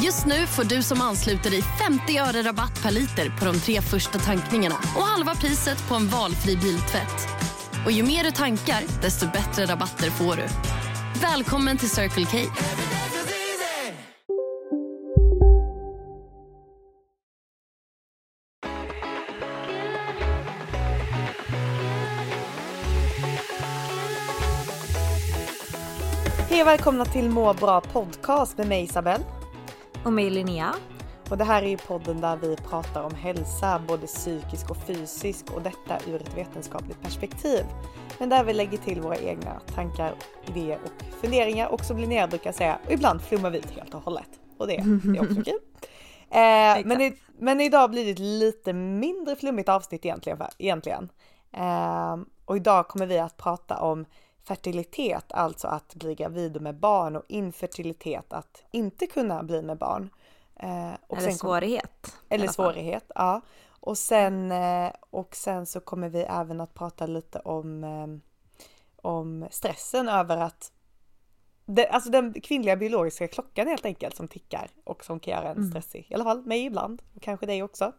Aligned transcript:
Just 0.00 0.26
nu 0.26 0.46
får 0.46 0.64
du 0.64 0.82
som 0.82 1.00
ansluter 1.00 1.50
dig 1.50 1.62
50 1.62 2.18
öre 2.18 2.42
rabatt 2.42 2.82
per 2.82 2.90
liter 2.90 3.38
på 3.38 3.44
de 3.44 3.60
tre 3.60 3.80
första 3.80 4.18
tankningarna 4.18 4.74
och 4.96 5.02
halva 5.02 5.34
priset 5.34 5.88
på 5.88 5.94
en 5.94 6.08
valfri 6.08 6.56
biltvätt. 6.56 7.28
Och 7.86 7.92
ju 7.92 8.02
mer 8.02 8.24
du 8.24 8.30
tankar, 8.30 9.02
desto 9.02 9.26
bättre 9.26 9.66
rabatter 9.66 10.10
får 10.10 10.36
du. 10.36 10.46
Välkommen 11.20 11.78
till 11.78 11.90
Circle 11.90 12.24
K. 12.24 12.38
Hej 26.50 26.62
och 26.62 26.68
välkomna 26.68 27.04
till 27.04 27.30
Må 27.30 27.54
bra 27.54 27.80
podcast 27.80 28.58
med 28.58 28.68
mig 28.68 28.84
Isabelle. 28.84 29.41
Och 30.04 30.12
mig 30.12 30.30
Linnea. 30.30 30.74
Och 31.30 31.38
det 31.38 31.44
här 31.44 31.62
är 31.62 31.66
ju 31.66 31.76
podden 31.76 32.20
där 32.20 32.36
vi 32.36 32.56
pratar 32.56 33.02
om 33.02 33.14
hälsa, 33.14 33.82
både 33.88 34.06
psykisk 34.06 34.70
och 34.70 34.76
fysisk 34.76 35.50
och 35.50 35.62
detta 35.62 36.10
ur 36.10 36.14
ett 36.14 36.36
vetenskapligt 36.36 37.02
perspektiv. 37.02 37.64
Men 38.18 38.28
där 38.28 38.44
vi 38.44 38.52
lägger 38.52 38.78
till 38.78 39.00
våra 39.00 39.16
egna 39.16 39.60
tankar, 39.74 40.14
idéer 40.46 40.78
och 40.84 41.14
funderingar 41.20 41.68
och 41.68 41.84
som 41.84 41.98
Linnea 41.98 42.26
brukar 42.26 42.52
säga, 42.52 42.78
och 42.86 42.92
ibland 42.92 43.22
flummar 43.22 43.50
vi 43.50 43.58
ut 43.58 43.70
helt 43.70 43.94
och 43.94 44.02
hållet. 44.02 44.28
Och 44.58 44.66
det 44.66 44.76
är 44.76 45.22
också 45.22 45.42
kul. 45.44 45.58
Eh, 46.30 46.84
men, 46.84 47.00
i, 47.00 47.14
men 47.38 47.60
idag 47.60 47.90
blir 47.90 48.04
det 48.04 48.10
ett 48.10 48.18
lite 48.18 48.72
mindre 48.72 49.36
flummigt 49.36 49.68
avsnitt 49.68 50.04
egentligen. 50.04 50.38
egentligen. 50.58 51.08
Eh, 51.52 52.16
och 52.44 52.56
idag 52.56 52.88
kommer 52.88 53.06
vi 53.06 53.18
att 53.18 53.36
prata 53.36 53.78
om 53.78 54.04
fertilitet, 54.44 55.32
alltså 55.32 55.68
att 55.68 55.94
bli 55.94 56.14
gravid 56.14 56.60
med 56.60 56.74
barn 56.74 57.16
och 57.16 57.24
infertilitet, 57.28 58.32
att 58.32 58.64
inte 58.70 59.06
kunna 59.06 59.42
bli 59.42 59.62
med 59.62 59.78
barn. 59.78 60.10
Eh, 60.56 60.92
och 61.06 61.18
eller 61.18 61.28
sen 61.28 61.38
svårighet. 61.38 62.16
Eller 62.28 62.48
svårighet, 62.48 63.04
ja. 63.14 63.40
Och 63.80 63.98
sen, 63.98 64.52
eh, 64.52 64.92
och 65.10 65.36
sen 65.36 65.66
så 65.66 65.80
kommer 65.80 66.08
vi 66.08 66.20
även 66.20 66.60
att 66.60 66.74
prata 66.74 67.06
lite 67.06 67.38
om, 67.38 67.84
eh, 67.84 68.06
om 68.96 69.46
stressen 69.50 70.08
över 70.08 70.36
att 70.36 70.72
det, 71.66 71.88
alltså 71.88 72.10
den 72.10 72.40
kvinnliga 72.40 72.76
biologiska 72.76 73.28
klockan 73.28 73.66
helt 73.66 73.84
enkelt 73.84 74.16
som 74.16 74.28
tickar 74.28 74.70
och 74.84 75.04
som 75.04 75.20
kan 75.20 75.34
göra 75.34 75.50
en 75.50 75.56
mm. 75.56 75.70
stressig. 75.70 76.06
I 76.10 76.14
alla 76.14 76.24
fall 76.24 76.42
mig 76.44 76.64
ibland 76.64 77.02
och 77.16 77.22
kanske 77.22 77.46
dig 77.46 77.62
också. 77.62 77.92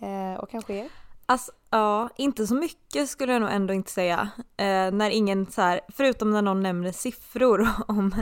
Eh, 0.00 0.40
och 0.40 0.50
kanske 0.50 0.74
er. 0.74 0.88
Alltså, 1.32 1.52
ja, 1.70 2.08
inte 2.16 2.46
så 2.46 2.54
mycket 2.54 3.08
skulle 3.08 3.32
jag 3.32 3.42
nog 3.42 3.50
ändå 3.50 3.74
inte 3.74 3.90
säga. 3.90 4.28
Eh, 4.56 4.90
när 4.92 5.10
ingen 5.10 5.46
så 5.46 5.62
här, 5.62 5.80
förutom 5.88 6.30
när 6.30 6.42
någon 6.42 6.62
nämner 6.62 6.92
siffror 6.92 7.68
om 7.88 8.14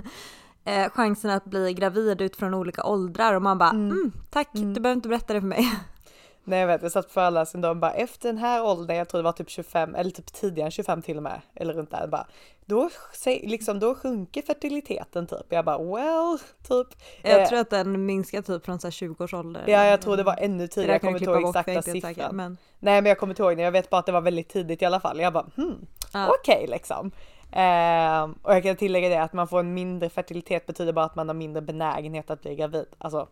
eh, 0.65 0.91
chansen 0.91 1.31
att 1.31 1.45
bli 1.45 1.73
gravid 1.75 2.21
utifrån 2.21 2.55
olika 2.55 2.85
åldrar 2.85 3.35
och 3.35 3.43
man 3.43 3.59
bara 3.59 3.71
mm, 3.71 3.91
mm 3.91 4.13
tack, 4.31 4.55
mm. 4.55 4.75
du 4.75 4.81
behöver 4.81 4.97
inte 4.97 5.09
berätta 5.09 5.35
det 5.35 5.41
för 5.41 5.49
mig. 5.49 5.73
Nej 6.45 6.61
jag 6.61 6.67
vet, 6.67 6.83
jag 6.83 6.93
satt 6.93 7.07
på 7.07 7.13
föreläsning 7.13 7.63
då 7.63 7.69
och 7.69 7.77
bara 7.77 7.93
efter 7.93 8.29
den 8.29 8.39
här 8.39 8.65
åldern, 8.65 8.97
jag 8.97 9.09
tror 9.09 9.19
det 9.19 9.25
var 9.25 9.33
typ 9.33 9.51
25 9.51 9.95
eller 9.95 10.11
typ 10.11 10.33
tidigare 10.33 10.67
än 10.67 10.71
25 10.71 11.03
till 11.03 11.17
och 11.17 11.23
med, 11.23 11.41
eller 11.55 11.75
runt 11.75 11.91
där, 11.91 12.07
bara 12.07 12.27
då, 12.71 12.91
liksom, 13.27 13.79
då 13.79 13.95
sjunker 13.95 14.43
fertiliteten 14.43 15.27
typ. 15.27 15.47
Jag 15.49 15.65
bara 15.65 15.79
well, 15.79 16.39
typ. 16.69 17.03
Jag 17.23 17.43
eh, 17.43 17.49
tror 17.49 17.59
att 17.59 17.71
den 17.71 18.07
minskar 18.07 18.43
typ 18.43 18.65
från 18.65 18.81
så 18.81 18.91
20 18.91 19.25
års 19.25 19.35
ålder. 19.35 19.65
Ja 19.67 19.85
jag 19.85 20.03
tror 20.03 20.17
det 20.17 20.23
var 20.23 20.37
ännu 20.41 20.69
tidigare, 20.69 20.93
jag 20.93 21.01
kommer 21.01 21.19
inte 21.19 21.31
ihåg 21.31 21.49
exakta 21.49 21.83
siffran. 21.83 22.37
Men... 22.37 22.57
Nej 22.79 23.03
men 23.03 23.09
jag 23.09 23.19
kommer 23.19 23.33
inte 23.33 23.43
ihåg 23.43 23.57
det, 23.57 23.63
jag 23.63 23.73
vet 23.73 23.91
bara 23.91 23.99
att 23.99 24.07
det 24.07 24.13
var 24.13 24.21
väldigt 24.21 24.49
tidigt 24.49 24.83
i 24.83 24.85
alla 24.85 25.01
fall. 25.01 25.21
Jag 25.21 25.33
bara 25.33 25.47
hmm, 25.57 25.87
ah. 26.13 26.27
okej 26.29 26.55
okay, 26.55 26.67
liksom. 26.67 27.11
Eh, 27.53 28.23
och 28.43 28.55
jag 28.55 28.63
kan 28.63 28.77
tillägga 28.77 29.09
det 29.09 29.23
att 29.23 29.33
man 29.33 29.49
får 29.49 29.61
en 29.61 29.75
mindre 29.75 30.11
fertilitet 30.11 30.67
betyder 30.67 30.93
bara 30.93 31.05
att 31.05 31.17
man 31.17 31.29
har 31.29 31.35
mindre 31.35 31.63
benägenhet 31.63 32.31
att 32.31 32.43
bli 32.43 32.57
gravid. 32.57 32.87
Alltså 32.99 33.29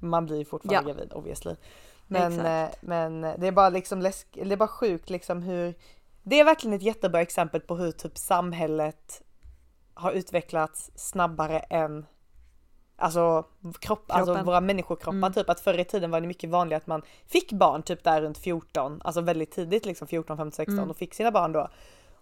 man 0.00 0.26
blir 0.26 0.44
fortfarande 0.44 0.90
ja. 0.90 0.94
gravid 0.94 1.12
obviously. 1.12 1.54
Men, 2.10 2.40
eh, 2.40 2.68
men 2.80 3.20
det 3.20 3.46
är 3.46 3.52
bara 3.52 3.68
liksom 3.68 4.02
läsk, 4.02 4.26
det 4.32 4.52
är 4.52 4.56
bara 4.56 4.68
sjukt 4.68 5.10
liksom 5.10 5.42
hur 5.42 5.74
det 6.22 6.40
är 6.40 6.44
verkligen 6.44 6.76
ett 6.76 6.82
jättebra 6.82 7.20
exempel 7.20 7.60
på 7.60 7.76
hur 7.76 7.92
typ 7.92 8.18
samhället 8.18 9.22
har 9.94 10.12
utvecklats 10.12 10.90
snabbare 10.94 11.58
än 11.58 12.06
alltså, 12.96 13.44
kropp, 13.80 14.04
alltså 14.08 14.42
våra 14.42 14.60
människokroppar 14.60 15.16
mm. 15.16 15.32
typ 15.32 15.50
att 15.50 15.60
förr 15.60 15.78
i 15.78 15.84
tiden 15.84 16.10
var 16.10 16.20
det 16.20 16.26
mycket 16.26 16.50
vanligare 16.50 16.80
att 16.80 16.86
man 16.86 17.02
fick 17.26 17.52
barn 17.52 17.82
typ 17.82 18.04
där 18.04 18.22
runt 18.22 18.38
14, 18.38 19.00
alltså 19.04 19.20
väldigt 19.20 19.50
tidigt 19.50 19.86
liksom 19.86 20.08
14, 20.08 20.36
15, 20.36 20.52
16 20.52 20.78
mm. 20.78 20.90
och 20.90 20.96
fick 20.96 21.14
sina 21.14 21.30
barn 21.30 21.52
då. 21.52 21.68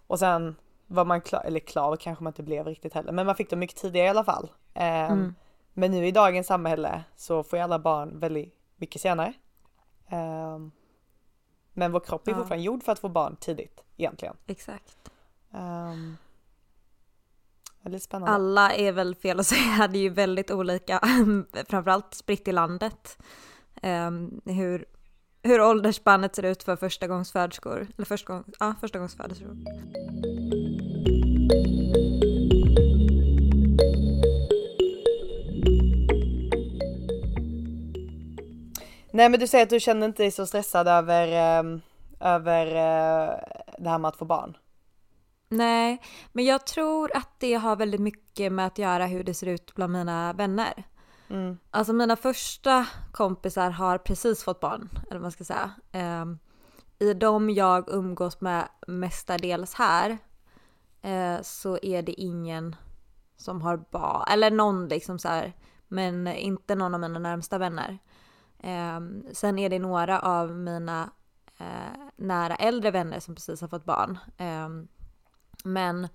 Och 0.07 0.19
sen 0.19 0.55
var 0.87 1.05
man 1.05 1.21
klar, 1.21 1.43
eller 1.45 1.59
klar 1.59 1.95
kanske 1.95 2.23
man 2.23 2.31
inte 2.31 2.43
blev 2.43 2.65
riktigt 2.65 2.93
heller, 2.93 3.11
men 3.11 3.25
man 3.25 3.35
fick 3.35 3.49
dem 3.49 3.59
mycket 3.59 3.77
tidigare 3.77 4.07
i 4.07 4.09
alla 4.09 4.23
fall. 4.23 4.51
Um, 4.73 4.83
mm. 4.83 5.35
Men 5.73 5.91
nu 5.91 6.07
i 6.07 6.11
dagens 6.11 6.47
samhälle 6.47 7.03
så 7.15 7.43
får 7.43 7.59
ju 7.59 7.63
alla 7.63 7.79
barn 7.79 8.19
väldigt 8.19 8.55
mycket 8.75 9.01
senare. 9.01 9.33
Um, 10.11 10.71
men 11.73 11.91
vår 11.91 11.99
kropp 11.99 12.27
är 12.27 12.31
ja. 12.31 12.37
fortfarande 12.37 12.65
gjord 12.65 12.83
för 12.83 12.91
att 12.91 12.99
få 12.99 13.09
barn 13.09 13.35
tidigt 13.35 13.83
egentligen. 13.97 14.35
Exakt. 14.47 14.97
Um, 15.51 16.17
väldigt 17.81 18.03
spännande. 18.03 18.35
Alla 18.35 18.73
är 18.73 18.91
väl 18.91 19.15
fel 19.15 19.39
att 19.39 19.45
säga, 19.47 19.87
det 19.87 19.97
är 19.97 20.01
ju 20.01 20.09
väldigt 20.09 20.51
olika, 20.51 20.99
framförallt 21.69 22.13
spritt 22.13 22.47
i 22.47 22.51
landet. 22.51 23.17
Um, 23.83 24.41
hur, 24.45 24.85
hur 25.43 25.61
åldersspannet 25.61 26.35
ser 26.35 26.43
ut 26.43 26.63
för 26.63 26.75
förstagångsföderskor, 26.75 27.87
eller 27.95 28.05
första 28.05 28.33
gång, 28.33 28.43
ja, 28.59 28.75
förstagångsföderskor. 28.81 29.57
Nej 39.19 39.29
men 39.29 39.39
du 39.39 39.47
säger 39.47 39.63
att 39.63 39.69
du 39.69 39.79
känner 39.79 40.07
inte 40.07 40.23
dig 40.23 40.31
så 40.31 40.45
stressad 40.45 40.87
över, 40.87 41.59
um, 41.59 41.81
över 42.19 42.65
uh, 42.65 43.37
det 43.77 43.89
här 43.89 43.97
med 43.97 44.09
att 44.09 44.17
få 44.17 44.25
barn. 44.25 44.57
Nej, 45.49 46.01
men 46.31 46.45
jag 46.45 46.67
tror 46.67 47.17
att 47.17 47.39
det 47.39 47.53
har 47.53 47.75
väldigt 47.75 48.01
mycket 48.01 48.51
med 48.51 48.67
att 48.67 48.77
göra 48.77 49.05
hur 49.05 49.23
det 49.23 49.33
ser 49.33 49.47
ut 49.47 49.75
bland 49.75 49.93
mina 49.93 50.33
vänner. 50.33 50.83
Mm. 51.29 51.57
Alltså 51.71 51.93
mina 51.93 52.15
första 52.15 52.85
kompisar 53.11 53.69
har 53.69 53.97
precis 53.97 54.43
fått 54.43 54.59
barn, 54.59 54.89
eller 54.93 55.19
vad 55.19 55.21
man 55.21 55.31
ska 55.31 55.43
säga. 55.43 55.71
Um, 55.93 56.39
I 56.99 57.13
de 57.13 57.49
jag 57.49 57.89
umgås 57.89 58.41
med 58.41 58.67
mestadels 58.87 59.73
här 59.73 60.17
uh, 61.05 61.41
så 61.41 61.79
är 61.81 62.01
det 62.01 62.21
ingen 62.21 62.75
som 63.37 63.61
har 63.61 63.77
barn, 63.91 64.23
eller 64.31 64.51
någon 64.51 64.87
liksom 64.87 65.19
så 65.19 65.27
här, 65.27 65.53
men 65.87 66.27
inte 66.27 66.75
någon 66.75 66.93
av 66.93 66.99
mina 66.99 67.19
närmsta 67.19 67.57
vänner. 67.57 67.99
Eh, 68.59 68.99
sen 69.33 69.59
är 69.59 69.69
det 69.69 69.79
några 69.79 70.19
av 70.19 70.55
mina 70.55 71.09
eh, 71.57 71.99
nära 72.15 72.55
äldre 72.55 72.91
vänner 72.91 73.19
som 73.19 73.35
precis 73.35 73.61
har 73.61 73.67
fått 73.67 73.85
barn. 73.85 74.17
Eh, 74.37 74.69
men 75.63 76.07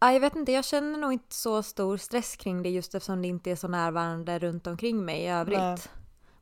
jag 0.00 0.20
vet 0.20 0.36
inte, 0.36 0.52
jag 0.52 0.64
känner 0.64 0.98
nog 0.98 1.12
inte 1.12 1.34
så 1.34 1.62
stor 1.62 1.96
stress 1.96 2.36
kring 2.36 2.62
det 2.62 2.70
just 2.70 2.94
eftersom 2.94 3.22
det 3.22 3.28
inte 3.28 3.50
är 3.50 3.56
så 3.56 3.68
närvarande 3.68 4.38
runt 4.38 4.66
omkring 4.66 5.04
mig 5.04 5.20
i 5.20 5.28
övrigt. 5.28 5.58
Nej. 5.58 5.78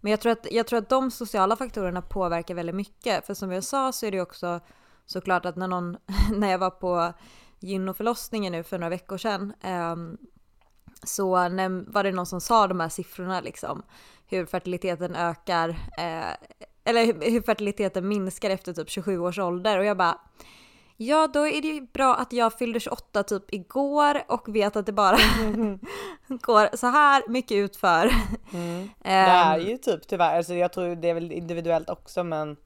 Men 0.01 0.11
jag 0.11 0.21
tror, 0.21 0.33
att, 0.33 0.47
jag 0.51 0.67
tror 0.67 0.79
att 0.79 0.89
de 0.89 1.11
sociala 1.11 1.57
faktorerna 1.57 2.03
påverkar 2.03 2.55
väldigt 2.55 2.75
mycket. 2.75 3.27
För 3.27 3.35
som 3.35 3.53
jag 3.53 3.65
sa 3.65 3.93
så 3.93 4.07
är 4.07 4.11
det 4.11 4.21
också 4.21 4.61
såklart 5.07 5.47
att 5.47 5.57
när 5.57 5.69
någon, 5.69 5.97
när 6.37 6.51
jag 6.51 6.59
var 6.59 6.71
på 6.71 7.13
gynoförlossningen 7.61 8.53
nu 8.53 8.63
för 8.63 8.79
några 8.79 8.91
veckor 8.91 9.19
sedan 9.19 9.53
så 11.03 11.31
var 11.31 12.03
det 12.03 12.13
någon 12.13 12.27
som 12.27 12.41
sa 12.41 12.67
de 12.67 12.81
här 12.81 12.89
siffrorna 12.89 13.41
liksom 13.41 13.83
hur 14.29 14.47
fertiliteten 14.47 15.15
ökar, 15.15 15.69
eh, 15.99 16.35
eller 16.85 17.31
hur 17.31 17.43
fertiliteten 17.43 18.09
minskar 18.09 18.51
efter 18.51 18.73
typ 18.73 18.91
27 18.91 19.19
års 19.19 19.39
ålder 19.39 19.79
och 19.79 19.85
jag 19.85 19.97
bara 19.97 20.19
Ja, 20.99 21.27
då 21.27 21.47
är 21.47 21.63
det 21.63 21.69
ju 21.69 21.81
bra 21.81 22.15
att 22.15 22.33
jag 22.33 22.59
fyllde 22.59 22.81
28 22.81 23.23
typ 23.23 23.55
igår 23.55 24.23
och 24.29 24.57
vet 24.57 24.77
att 24.77 24.87
det 24.87 24.93
bara 24.93 25.17
går 26.29 26.77
så 26.77 26.87
här 26.87 27.23
mycket 27.29 27.55
utför. 27.57 28.11
Mm. 28.53 28.91
det 29.03 29.11
är 29.11 29.59
ju 29.59 29.79
typ 29.79 30.09
tyvärr, 30.09 30.37
alltså 30.37 30.55
jag 30.55 30.73
tror 30.73 30.97
det 30.97 31.11
är 31.11 31.15
väl 31.15 31.33
individuellt 31.33 31.91
också 31.91 32.25
men 32.25 32.57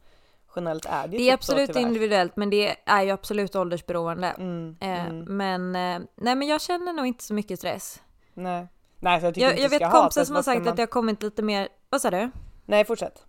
generellt 0.56 0.86
är 0.86 1.08
det 1.08 1.16
ju 1.16 1.18
Det 1.18 1.30
är 1.30 1.32
typ 1.32 1.40
absolut 1.40 1.72
så, 1.72 1.78
individuellt 1.78 2.36
men 2.36 2.50
det 2.50 2.76
är 2.84 3.02
ju 3.02 3.10
absolut 3.10 3.56
åldersberoende. 3.56 4.28
Mm, 4.38 4.76
eh, 4.80 5.06
mm. 5.06 5.36
Men 5.36 5.76
eh, 5.76 6.08
nej 6.16 6.34
men 6.34 6.48
jag 6.48 6.60
känner 6.60 6.92
nog 6.92 7.06
inte 7.06 7.24
så 7.24 7.34
mycket 7.34 7.58
stress. 7.58 8.00
Nej. 8.34 8.68
Nej, 8.98 9.20
så 9.20 9.26
jag, 9.26 9.36
jag, 9.36 9.58
jag 9.58 9.68
vet 9.68 9.90
kompisar 9.90 10.24
som 10.24 10.36
har 10.36 10.42
sagt 10.42 10.64
man... 10.64 10.72
att 10.72 10.78
jag 10.78 10.90
kommit 10.90 11.22
lite 11.22 11.42
mer, 11.42 11.68
vad 11.88 12.00
sa 12.00 12.10
du? 12.10 12.30
Nej, 12.66 12.84
fortsätt. 12.84 13.26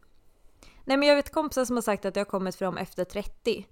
Nej 0.86 0.98
men 0.98 1.10
jag 1.10 1.16
vet 1.16 1.32
kompisar 1.32 1.66
som 1.66 1.78
har 1.78 1.82
sagt 1.82 2.06
att 2.06 2.14
det 2.14 2.20
har 2.20 2.26
kommit 2.26 2.56
för 2.56 2.66
dem 2.66 2.78
efter 2.78 3.04
30. 3.04 3.66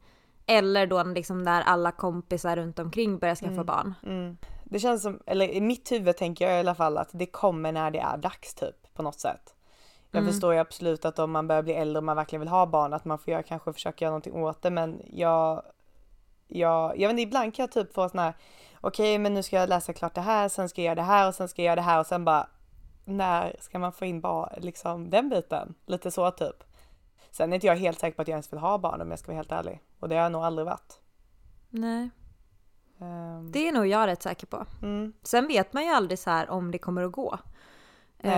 Eller 0.45 0.87
då 0.87 1.03
liksom 1.03 1.43
när 1.43 1.61
alla 1.61 1.91
kompisar 1.91 2.55
runt 2.55 2.79
omkring 2.79 3.17
börjar 3.17 3.35
skaffa 3.35 3.53
mm. 3.53 3.65
barn. 3.65 3.93
Mm. 4.03 4.37
Det 4.63 4.79
känns 4.79 5.01
som, 5.01 5.19
eller 5.25 5.49
i 5.49 5.61
mitt 5.61 5.91
huvud 5.91 6.17
tänker 6.17 6.45
jag 6.45 6.55
i 6.55 6.59
alla 6.59 6.75
fall 6.75 6.97
att 6.97 7.09
det 7.11 7.25
kommer 7.25 7.71
när 7.71 7.91
det 7.91 7.99
är 7.99 8.17
dags 8.17 8.55
typ 8.55 8.93
på 8.93 9.03
något 9.03 9.19
sätt. 9.19 9.55
Jag 10.11 10.19
mm. 10.19 10.31
förstår 10.31 10.53
ju 10.53 10.59
absolut 10.59 11.05
att 11.05 11.19
om 11.19 11.31
man 11.31 11.47
börjar 11.47 11.63
bli 11.63 11.73
äldre 11.73 11.97
och 11.97 12.03
man 12.03 12.15
verkligen 12.15 12.39
vill 12.39 12.49
ha 12.49 12.65
barn 12.65 12.93
att 12.93 13.05
man 13.05 13.19
får 13.19 13.31
göra, 13.31 13.43
kanske 13.43 13.73
försöka 13.73 14.05
göra 14.05 14.11
någonting 14.11 14.43
åt 14.43 14.61
det 14.61 14.69
men 14.69 15.01
jag, 15.13 15.63
jag, 16.47 16.99
jag 16.99 17.07
vet 17.07 17.09
inte, 17.09 17.21
ibland 17.21 17.55
kan 17.55 17.63
jag 17.63 17.71
typ 17.71 17.93
få 17.93 18.09
sån 18.09 18.19
här 18.19 18.33
okej 18.81 19.13
okay, 19.13 19.19
men 19.19 19.33
nu 19.33 19.43
ska 19.43 19.55
jag 19.55 19.69
läsa 19.69 19.93
klart 19.93 20.15
det 20.15 20.21
här, 20.21 20.49
sen 20.49 20.69
ska 20.69 20.81
jag 20.81 20.85
göra 20.85 20.95
det 20.95 21.01
här 21.01 21.27
och 21.27 21.35
sen 21.35 21.47
ska 21.47 21.61
jag 21.61 21.65
göra 21.65 21.75
det 21.75 21.81
här 21.81 21.99
och 21.99 22.07
sen 22.07 22.25
bara 22.25 22.47
när 23.05 23.55
ska 23.59 23.79
man 23.79 23.93
få 23.93 24.05
in 24.05 24.21
bara 24.21 24.55
liksom 24.57 25.09
den 25.09 25.29
biten? 25.29 25.73
Lite 25.85 26.11
så 26.11 26.31
typ. 26.31 26.63
Sen 27.31 27.51
är 27.51 27.55
inte 27.55 27.67
jag 27.67 27.75
helt 27.75 27.99
säker 27.99 28.15
på 28.15 28.21
att 28.21 28.27
jag 28.27 28.35
ens 28.35 28.53
vill 28.53 28.59
ha 28.59 28.77
barn 28.77 29.01
om 29.01 29.09
jag 29.09 29.19
ska 29.19 29.27
vara 29.27 29.37
helt 29.37 29.51
ärlig. 29.51 29.81
Och 29.99 30.09
det 30.09 30.15
har 30.15 30.23
jag 30.23 30.31
nog 30.31 30.43
aldrig 30.43 30.65
varit. 30.65 30.99
Nej. 31.69 32.09
Um. 32.99 33.51
Det 33.51 33.67
är 33.67 33.71
nog 33.71 33.87
jag 33.87 34.07
rätt 34.07 34.23
säker 34.23 34.47
på. 34.47 34.65
Mm. 34.81 35.13
Sen 35.23 35.47
vet 35.47 35.73
man 35.73 35.83
ju 35.83 35.89
aldrig 35.89 36.19
så 36.19 36.29
här 36.29 36.49
om 36.49 36.71
det 36.71 36.77
kommer 36.77 37.01
att 37.01 37.11
gå. 37.11 37.33
Uh, 38.25 38.31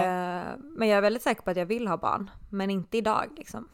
men 0.58 0.88
jag 0.88 0.98
är 0.98 1.02
väldigt 1.02 1.24
säker 1.24 1.42
på 1.42 1.50
att 1.50 1.58
jag 1.58 1.66
vill 1.66 1.88
ha 1.88 1.98
barn. 1.98 2.30
Men 2.50 2.70
inte 2.70 2.98
idag 2.98 3.26
liksom. 3.38 3.70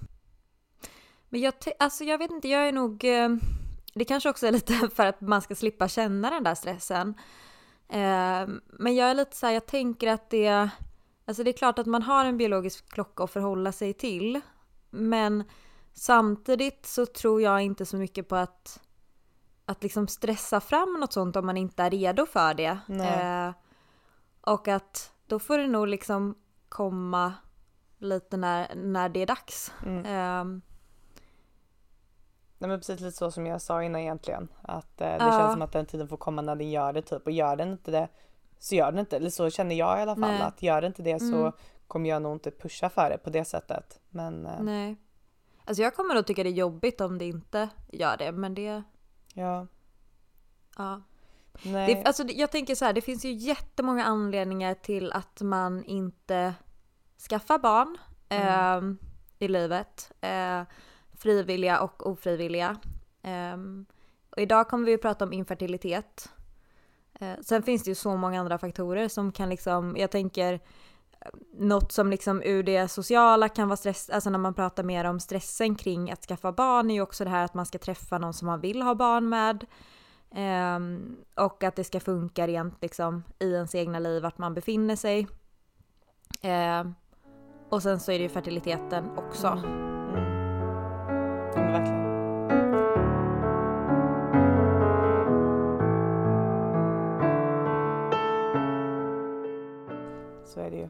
Men 1.29 1.41
jag, 1.41 1.53
alltså 1.79 2.03
jag 2.03 2.17
vet 2.17 2.31
inte, 2.31 2.47
jag 2.47 2.67
är 2.67 2.71
nog... 2.71 3.03
Uh, 3.03 3.37
det 3.97 4.05
kanske 4.05 4.29
också 4.29 4.47
är 4.47 4.51
lite 4.51 4.89
för 4.95 5.05
att 5.05 5.21
man 5.21 5.41
ska 5.41 5.55
slippa 5.55 5.87
känna 5.87 6.29
den 6.29 6.43
där 6.43 6.55
stressen. 6.55 7.09
Uh, 7.93 8.57
men 8.65 8.95
jag 8.95 9.09
är 9.09 9.13
lite 9.13 9.35
så 9.35 9.45
här, 9.45 9.53
jag 9.53 9.65
tänker 9.65 10.07
att 10.07 10.29
det... 10.29 10.69
Alltså 11.25 11.43
det 11.43 11.51
är 11.51 11.57
klart 11.57 11.79
att 11.79 11.85
man 11.85 12.01
har 12.01 12.25
en 12.25 12.37
biologisk 12.37 12.89
klocka 12.89 13.23
att 13.23 13.31
förhålla 13.31 13.71
sig 13.71 13.93
till. 13.93 14.41
Men 14.89 15.43
samtidigt 15.93 16.85
så 16.85 17.05
tror 17.05 17.41
jag 17.41 17.61
inte 17.61 17.85
så 17.85 17.97
mycket 17.97 18.27
på 18.27 18.35
att, 18.35 18.79
att 19.65 19.83
liksom 19.83 20.07
stressa 20.07 20.59
fram 20.59 20.97
något 20.99 21.13
sånt 21.13 21.35
om 21.35 21.45
man 21.45 21.57
inte 21.57 21.83
är 21.83 21.89
redo 21.89 22.25
för 22.25 22.53
det. 22.53 22.79
Eh, 22.89 23.51
och 24.41 24.67
att 24.67 25.11
då 25.27 25.39
får 25.39 25.57
det 25.57 25.67
nog 25.67 25.87
liksom 25.87 26.35
komma 26.69 27.33
lite 27.97 28.37
när, 28.37 28.75
när 28.75 29.09
det 29.09 29.21
är 29.21 29.25
dags. 29.25 29.73
Mm. 29.85 30.05
Eh, 30.05 30.61
Nej 32.57 32.69
men 32.69 32.79
precis 32.79 32.99
lite 32.99 33.17
så 33.17 33.31
som 33.31 33.45
jag 33.45 33.61
sa 33.61 33.83
innan 33.83 34.01
egentligen. 34.01 34.47
Att 34.61 35.01
eh, 35.01 35.07
det 35.07 35.17
ja. 35.19 35.31
känns 35.31 35.53
som 35.53 35.61
att 35.61 35.71
den 35.71 35.85
tiden 35.85 36.07
får 36.07 36.17
komma 36.17 36.41
när 36.41 36.55
den 36.55 36.69
gör 36.69 36.93
det 36.93 37.01
typ 37.01 37.25
och 37.25 37.31
gör 37.31 37.55
den 37.55 37.71
inte 37.71 37.91
det 37.91 38.07
så 38.59 38.75
gör 38.75 38.91
den 38.91 38.99
inte 38.99 39.15
Eller 39.15 39.29
så 39.29 39.49
känner 39.49 39.75
jag 39.75 39.99
i 39.99 40.01
alla 40.01 40.15
fall 40.15 40.31
Nej. 40.31 40.41
att 40.41 40.63
gör 40.63 40.81
den 40.81 40.91
inte 40.91 41.01
det 41.01 41.11
mm. 41.11 41.31
så 41.31 41.51
kommer 41.87 42.09
jag 42.09 42.21
nog 42.21 42.35
inte 42.35 42.51
pusha 42.51 42.89
för 42.89 43.09
det 43.09 43.17
på 43.17 43.29
det 43.29 43.45
sättet. 43.45 43.99
Men... 44.09 44.45
Eh, 44.45 44.61
Nej. 44.61 44.97
Alltså 45.65 45.83
jag 45.83 45.95
kommer 45.95 46.15
nog 46.15 46.25
tycka 46.25 46.43
det 46.43 46.49
är 46.49 46.53
jobbigt 46.53 47.01
om 47.01 47.17
det 47.17 47.25
inte 47.25 47.69
gör 47.91 48.17
det, 48.17 48.31
men 48.31 48.53
det... 48.53 48.83
Ja. 49.33 49.67
Ja. 50.77 51.01
Nej. 51.63 51.95
Det, 51.95 52.03
alltså 52.03 52.23
jag 52.23 52.51
tänker 52.51 52.75
så 52.75 52.85
här, 52.85 52.93
det 52.93 53.01
finns 53.01 53.25
ju 53.25 53.31
jättemånga 53.31 54.05
anledningar 54.05 54.73
till 54.73 55.11
att 55.11 55.41
man 55.41 55.83
inte 55.83 56.53
skaffar 57.29 57.59
barn 57.59 57.97
mm. 58.29 58.99
eh, 58.99 59.45
i 59.45 59.47
livet. 59.47 60.11
Frivilliga 61.17 61.81
och 61.81 62.07
ofrivilliga. 62.07 62.77
Ehm, 63.21 63.85
och 64.29 64.41
idag 64.41 64.67
kommer 64.67 64.85
vi 64.85 64.93
att 64.93 65.01
prata 65.01 65.25
om 65.25 65.33
infertilitet. 65.33 66.29
Eh, 67.19 67.33
sen 67.41 67.63
finns 67.63 67.83
det 67.83 67.91
ju 67.91 67.95
så 67.95 68.17
många 68.17 68.39
andra 68.39 68.57
faktorer 68.57 69.07
som 69.07 69.31
kan 69.31 69.49
liksom, 69.49 69.95
jag 69.97 70.11
tänker 70.11 70.53
eh, 70.53 70.59
något 71.53 71.91
som 71.91 72.09
liksom 72.09 72.41
ur 72.45 72.63
det 72.63 72.87
sociala 72.87 73.49
kan 73.49 73.67
vara 73.67 73.77
stress, 73.77 74.09
alltså 74.09 74.29
när 74.29 74.39
man 74.39 74.53
pratar 74.53 74.83
mer 74.83 75.05
om 75.05 75.19
stressen 75.19 75.75
kring 75.75 76.11
att 76.11 76.25
skaffa 76.25 76.51
barn 76.51 76.89
är 76.89 76.93
ju 76.93 77.01
också 77.01 77.23
det 77.23 77.29
här 77.29 77.45
att 77.45 77.53
man 77.53 77.65
ska 77.65 77.77
träffa 77.77 78.17
någon 78.17 78.33
som 78.33 78.45
man 78.45 78.61
vill 78.61 78.81
ha 78.81 78.95
barn 78.95 79.29
med. 79.29 79.65
Um, 80.29 81.17
och 81.35 81.63
att 81.63 81.75
det 81.75 81.83
ska 81.83 81.99
funka 81.99 82.47
rent 82.47 82.81
liksom 82.81 83.23
i 83.39 83.51
ens 83.51 83.75
egna 83.75 83.99
liv, 83.99 84.23
vart 84.23 84.37
man 84.37 84.53
befinner 84.53 84.95
sig. 84.95 85.27
Uh, 86.45 86.91
och 87.69 87.83
sen 87.83 87.99
så 87.99 88.11
är 88.11 88.17
det 88.17 88.23
ju 88.23 88.29
fertiliteten 88.29 89.17
också. 89.17 89.63
Så 100.57 100.61
är 100.61 100.71
det 100.71 100.77
ju. 100.77 100.89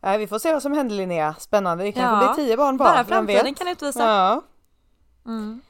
Nej, 0.00 0.18
vi 0.18 0.26
får 0.26 0.38
se 0.38 0.52
vad 0.52 0.62
som 0.62 0.72
händer 0.72 0.96
Linnea. 0.96 1.34
Spännande. 1.38 1.84
Det 1.84 1.92
kanske 1.92 2.26
ja. 2.26 2.34
blir 2.34 2.44
tio 2.44 2.56
barn 2.56 2.76
bara. 2.76 2.88
Bara 2.88 3.04
framtiden 3.04 3.54
kan 3.54 3.68
utvisa. 3.68 4.02
Ja. 4.02 4.42
Mm. 5.26 5.60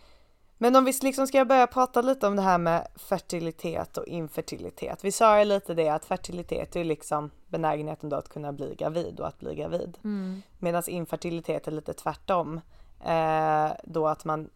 Men 0.58 0.76
om 0.76 0.84
vi 0.84 0.92
liksom 1.02 1.26
ska 1.26 1.44
börja 1.44 1.66
prata 1.66 2.02
lite 2.02 2.26
om 2.26 2.36
det 2.36 2.42
här 2.42 2.58
med 2.58 2.88
fertilitet 2.96 3.96
och 3.96 4.06
infertilitet. 4.06 5.04
Vi 5.04 5.12
sa 5.12 5.38
ju 5.38 5.44
lite 5.44 5.74
det 5.74 5.88
att 5.88 6.04
fertilitet 6.04 6.76
är 6.76 6.84
liksom 6.84 7.30
benägenheten 7.48 8.10
då 8.10 8.16
att 8.16 8.28
kunna 8.28 8.52
bli 8.52 8.74
gravid 8.74 9.20
och 9.20 9.28
att 9.28 9.38
bli 9.38 9.54
gravid. 9.54 9.98
Mm. 10.04 10.42
Medan 10.58 10.82
infertilitet 10.86 11.68
är 11.68 11.72
lite 11.72 11.92
tvärtom. 11.92 12.60
Eh, 13.04 13.72
då 13.84 14.08
att 14.08 14.24
man 14.24 14.50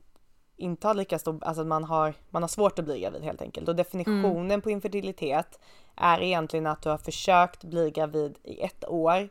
inte 0.58 0.86
har 0.86 0.94
lika 0.94 1.18
stor, 1.18 1.38
alltså 1.42 1.64
man 1.64 1.84
har, 1.84 2.14
man 2.30 2.42
har 2.42 2.48
svårt 2.48 2.78
att 2.78 2.84
bli 2.84 3.00
gravid 3.00 3.22
helt 3.22 3.42
enkelt. 3.42 3.68
Och 3.68 3.76
definitionen 3.76 4.50
mm. 4.50 4.60
på 4.60 4.70
infertilitet 4.70 5.58
är 5.96 6.22
egentligen 6.22 6.66
att 6.66 6.82
du 6.82 6.88
har 6.88 6.98
försökt 6.98 7.64
bli 7.64 7.90
gravid 7.90 8.38
i 8.42 8.60
ett 8.60 8.88
år 8.88 9.28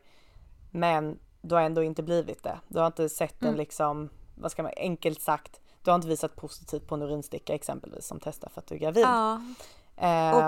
men 0.71 1.19
du 1.41 1.55
har 1.55 1.61
ändå 1.61 1.83
inte 1.83 2.03
blivit 2.03 2.43
det. 2.43 2.59
Du 2.67 2.79
har 2.79 2.87
inte 2.87 3.09
sett 3.09 3.41
en 3.41 3.47
mm. 3.47 3.57
liksom, 3.57 4.09
vad 4.35 4.51
ska 4.51 4.63
man, 4.63 4.71
enkelt 4.77 5.21
sagt, 5.21 5.61
du 5.83 5.91
har 5.91 5.95
inte 5.95 6.07
visat 6.07 6.35
positivt 6.35 6.87
på 6.87 6.95
en 6.95 7.01
urinsticka 7.01 7.53
exempelvis 7.53 8.05
som 8.05 8.19
testar 8.19 8.49
för 8.49 8.61
att 8.61 8.67
du 8.67 8.75
är 8.75 8.79
gravid. 8.79 9.03
Ja. 9.03 9.41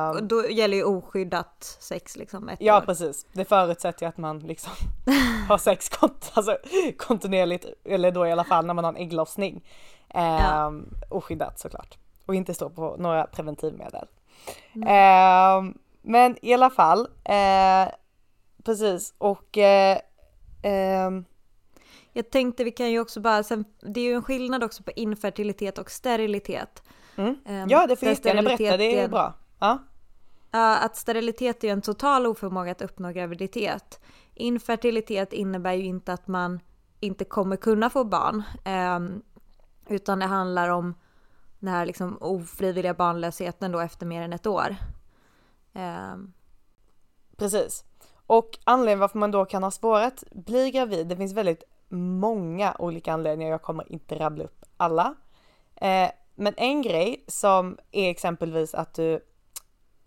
Och 0.10 0.24
då 0.24 0.50
gäller 0.50 0.78
ju 0.78 0.84
oskyddat 0.84 1.78
sex 1.80 2.16
liksom 2.18 2.52
Ja 2.60 2.78
år. 2.78 2.82
precis, 2.82 3.26
det 3.34 3.46
förutsätter 3.46 4.06
ju 4.06 4.10
att 4.10 4.18
man 4.18 4.40
liksom 4.40 4.72
har 5.48 5.58
sex 5.58 5.90
kont 5.90 6.32
alltså, 6.34 6.58
kontinuerligt, 6.98 7.66
eller 7.84 8.12
då 8.12 8.28
i 8.28 8.32
alla 8.32 8.44
fall 8.44 8.66
när 8.66 8.74
man 8.74 8.84
har 8.84 8.92
en 8.92 8.98
ägglossning. 8.98 9.64
Ja. 10.14 10.68
Ehm, 10.68 10.96
oskyddat 11.10 11.60
såklart. 11.60 11.98
Och 12.26 12.36
inte 12.36 12.54
stå 12.54 12.70
på 12.70 12.96
några 13.00 13.24
preventivmedel. 13.24 14.08
Mm. 14.74 14.88
Eh, 14.88 15.74
men 16.02 16.38
i 16.42 16.54
alla 16.54 16.70
fall, 16.70 17.08
eh, 17.24 17.94
precis 18.64 19.14
och 19.18 19.58
eh, 19.58 20.00
Um, 20.64 21.26
jag 22.14 22.30
tänkte 22.30 22.64
vi 22.64 22.72
kan 22.72 22.92
ju 22.92 23.00
också 23.00 23.20
bara, 23.20 23.44
sen, 23.44 23.66
det 23.82 24.00
är 24.00 24.04
ju 24.04 24.14
en 24.14 24.24
skillnad 24.24 24.64
också 24.64 24.84
på 24.84 24.92
infertilitet 24.96 25.78
och 25.78 25.92
sterilitet. 25.92 26.84
Mm. 27.16 27.36
Ja 27.70 27.88
det 27.88 27.96
får 27.96 28.06
du 28.06 28.16
gärna 28.24 28.42
berätta, 28.42 28.78
det 28.78 29.00
är 29.00 29.08
bra. 29.08 29.34
Ja. 29.60 29.78
Att 30.52 30.98
sterilitet 30.98 31.64
är 31.64 31.72
en 31.72 31.82
total 31.82 32.28
oförmåga 32.28 32.72
att 32.72 32.82
uppnå 32.82 33.12
graviditet. 33.12 34.00
Infertilitet 34.34 35.34
innebär 35.34 35.74
ju 35.74 35.84
inte 35.84 36.14
att 36.14 36.28
man 36.28 36.60
inte 37.00 37.26
kommer 37.26 37.56
kunna 37.56 37.90
få 37.90 38.04
barn. 38.04 38.44
Utan 39.90 40.20
det 40.20 40.26
handlar 40.26 40.70
om 40.70 40.96
den 41.60 41.74
här 41.74 41.86
liksom 41.86 42.18
ofrivilliga 42.22 42.94
barnlösheten 42.94 43.72
då 43.72 43.80
efter 43.80 44.06
mer 44.06 44.22
än 44.22 44.34
ett 44.34 44.48
år. 44.48 44.76
Eh. 45.74 46.16
Precis. 47.38 47.86
Och 48.28 48.60
anledningen 48.64 49.00
varför 49.00 49.20
man 49.20 49.32
då 49.32 49.46
kan 49.46 49.64
ha 49.64 49.72
svårare 49.72 50.06
att 50.06 50.24
bli 50.32 50.72
gravid, 50.72 51.08
det 51.08 51.18
finns 51.18 51.34
väldigt 51.34 51.64
många 51.90 52.76
olika 52.80 53.14
anledningar, 53.14 53.52
jag 53.52 53.62
kommer 53.62 53.92
inte 53.92 54.20
rabbla 54.20 54.44
upp 54.44 54.66
alla. 54.78 55.16
Eh, 55.76 56.10
men 56.36 56.54
en 56.58 56.82
grej 56.82 57.24
som 57.28 57.78
är 57.92 58.10
exempelvis 58.10 58.74
att 58.74 58.94
du, 58.94 59.20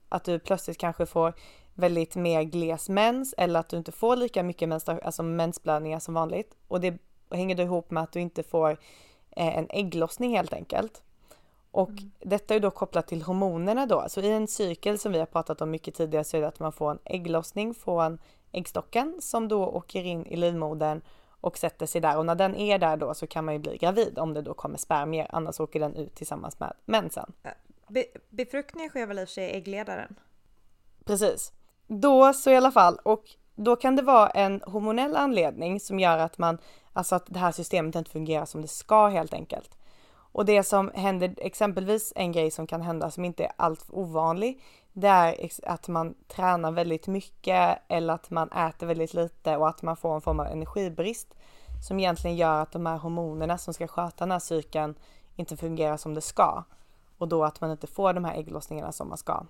att 0.09 0.25
du 0.25 0.39
plötsligt 0.39 0.79
kanske 0.79 1.07
får 1.07 1.35
väldigt 1.75 2.17
mer 2.17 2.43
gles 2.43 2.89
mens 2.89 3.35
eller 3.39 3.61
att 3.61 3.69
du 3.69 3.77
inte 3.77 3.93
får 3.93 4.17
lika 4.17 4.43
mycket 4.43 4.69
mens, 4.69 4.89
alltså 4.89 5.23
mensblödningar 5.23 5.99
som 5.99 6.15
vanligt. 6.15 6.57
Och 6.69 6.81
det 6.81 6.99
hänger 7.31 7.57
då 7.57 7.63
ihop 7.63 7.91
med 7.91 8.03
att 8.03 8.13
du 8.13 8.21
inte 8.21 8.43
får 8.43 8.79
en 9.37 9.67
ägglossning 9.71 10.37
helt 10.37 10.53
enkelt. 10.53 11.03
Och 11.71 11.89
mm. 11.89 12.11
detta 12.21 12.55
är 12.55 12.61
då 12.61 12.71
kopplat 12.71 13.07
till 13.07 13.23
hormonerna 13.23 13.87
då. 13.87 14.05
Så 14.09 14.21
i 14.21 14.31
en 14.31 14.49
cykel 14.49 14.99
som 14.99 15.13
vi 15.13 15.19
har 15.19 15.27
pratat 15.27 15.61
om 15.61 15.71
mycket 15.71 15.95
tidigare 15.95 16.25
så 16.25 16.37
är 16.37 16.41
det 16.41 16.49
att 16.49 16.61
man 16.61 16.73
får 16.73 16.91
en 16.91 16.99
ägglossning 17.05 17.75
från 17.75 18.19
äggstocken 18.53 19.17
som 19.21 19.49
då 19.49 19.67
åker 19.67 20.05
in 20.05 20.27
i 20.27 20.37
livmodern 20.37 21.01
och 21.41 21.59
sätter 21.59 21.87
sig 21.87 22.01
där 22.01 22.19
och 22.19 22.27
när 22.27 22.35
den 22.35 22.57
är 22.57 22.79
där 22.79 22.97
då 22.97 23.15
så 23.15 23.27
kan 23.27 23.45
man 23.45 23.55
ju 23.55 23.61
bli 23.61 23.77
gravid 23.77 24.19
om 24.19 24.35
det 24.35 24.43
då 24.43 24.55
kommer 24.55 24.79
spermier 24.79 25.27
annars 25.31 25.61
åker 25.61 25.81
den 25.81 25.97
ut 25.97 26.15
tillsammans 26.15 26.61
med 26.61 26.73
mensen. 26.85 27.33
Be 27.89 28.05
befruktningen 28.29 28.91
sker 28.91 29.07
väl 29.07 29.19
i 29.19 29.25
och 29.25 29.29
för 29.29 29.33
sig 29.33 29.45
i 29.45 29.57
äggledaren? 29.57 30.17
Precis. 31.05 31.53
Då 31.87 32.33
så 32.33 32.51
i 32.51 32.57
alla 32.57 32.73
fall 32.73 32.99
och 33.03 33.25
då 33.65 33.77
kan 33.77 33.97
det 33.97 34.03
vara 34.03 34.29
en 34.29 34.63
hormonell 34.67 35.17
anledning 35.17 35.81
som 35.81 36.01
gör 36.01 36.19
att 36.19 36.39
man, 36.39 36.59
alltså 36.93 37.15
att 37.15 37.27
det 37.27 37.39
här 37.39 37.53
systemet 37.53 37.95
inte 37.95 38.11
fungerar 38.11 38.45
som 38.45 38.63
det 38.63 38.69
ska 38.69 39.09
helt 39.09 39.35
enkelt. 39.35 39.77
Och 40.33 40.45
det 40.45 40.63
som 40.63 40.91
händer, 40.95 41.35
exempelvis 41.39 42.13
en 42.17 42.33
grej 42.33 42.51
som 42.51 42.67
kan 42.67 42.83
hända 42.83 43.11
som 43.11 43.25
inte 43.25 43.45
är 43.45 43.53
allt 43.57 43.85
ovanlig, 43.89 44.63
det 44.93 45.09
är 45.09 45.51
att 45.63 45.89
man 45.89 46.15
tränar 46.29 46.71
väldigt 46.71 47.07
mycket 47.07 47.79
eller 47.89 48.15
att 48.15 48.31
man 48.31 48.51
äter 48.53 48.87
väldigt 48.87 49.15
lite 49.15 49.57
och 49.57 49.69
att 49.69 49.83
man 49.83 49.97
får 49.97 50.15
en 50.15 50.21
form 50.21 50.41
av 50.41 50.47
energibrist 50.47 51.35
som 51.89 51.99
egentligen 51.99 52.37
gör 52.37 52.63
att 52.63 52.73
de 52.73 52.87
här 52.87 52.97
hormonerna 52.97 53.59
som 53.59 53.75
ska 53.75 53.87
sköta 53.87 54.25
den 54.25 54.31
här 54.31 54.39
cykeln 54.39 54.95
inte 55.37 55.57
fungerar 55.57 55.97
som 55.97 56.15
det 56.15 56.21
ska 56.21 56.65
och 57.19 57.29
då 57.29 57.45
att 57.45 57.61
man 57.61 57.71
inte 57.71 57.87
får 57.87 58.13
de 58.13 58.25
här 58.25 58.35
ägglossningarna 58.35 58.93
som 58.93 59.09
man 59.09 59.19
ska. 59.19 59.47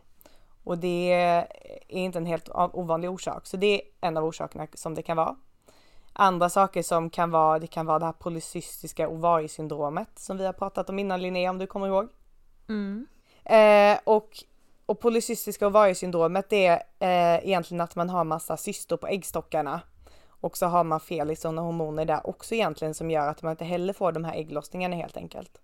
Och 0.65 0.79
det 0.79 1.13
är 1.13 1.47
inte 1.89 2.19
en 2.19 2.27
helt 2.27 2.49
ovanlig 2.55 3.11
orsak, 3.11 3.47
så 3.47 3.57
det 3.57 3.67
är 3.67 3.81
en 4.01 4.17
av 4.17 4.25
orsakerna 4.25 4.67
som 4.75 4.95
det 4.95 5.03
kan 5.03 5.17
vara. 5.17 5.37
Andra 6.13 6.49
saker 6.49 6.83
som 6.83 7.11
kan 7.11 7.31
vara, 7.31 7.59
det 7.59 7.67
kan 7.67 7.87
vara 7.87 7.99
det 7.99 8.05
här 8.05 8.13
polycystiska 8.13 9.09
ovariesyndromet 9.09 10.19
som 10.19 10.37
vi 10.39 10.47
har 10.47 10.53
pratat 10.53 10.91
om 10.91 10.99
innan 10.99 11.23
Linnea 11.23 11.51
om 11.51 11.59
du 11.59 11.67
kommer 11.67 11.87
ihåg. 11.87 12.09
Mm. 12.69 13.07
Eh, 13.45 13.99
och, 14.05 14.29
och 14.87 15.01
polycystiska 15.01 15.67
ovariesyndromet 15.67 16.51
det 16.51 16.67
är 16.67 16.83
eh, 16.99 17.47
egentligen 17.49 17.81
att 17.81 17.97
man 17.97 18.11
har 18.11 18.25
massa 18.25 18.57
cystor 18.57 18.97
på 18.97 19.07
äggstockarna. 19.07 19.81
Och 20.29 20.57
så 20.57 20.67
har 20.67 20.85
man 20.85 21.01
fel 21.01 21.31
i 21.31 21.37
sådana 21.37 21.63
hormoner 21.63 22.05
där 22.05 22.27
också 22.27 22.55
egentligen 22.55 22.95
som 22.95 23.11
gör 23.11 23.29
att 23.29 23.43
man 23.43 23.51
inte 23.51 23.65
heller 23.65 23.93
får 23.93 24.13
de 24.13 24.25
här 24.25 24.35
ägglossningarna 24.35 24.97
helt 24.97 25.17
enkelt. 25.17 25.61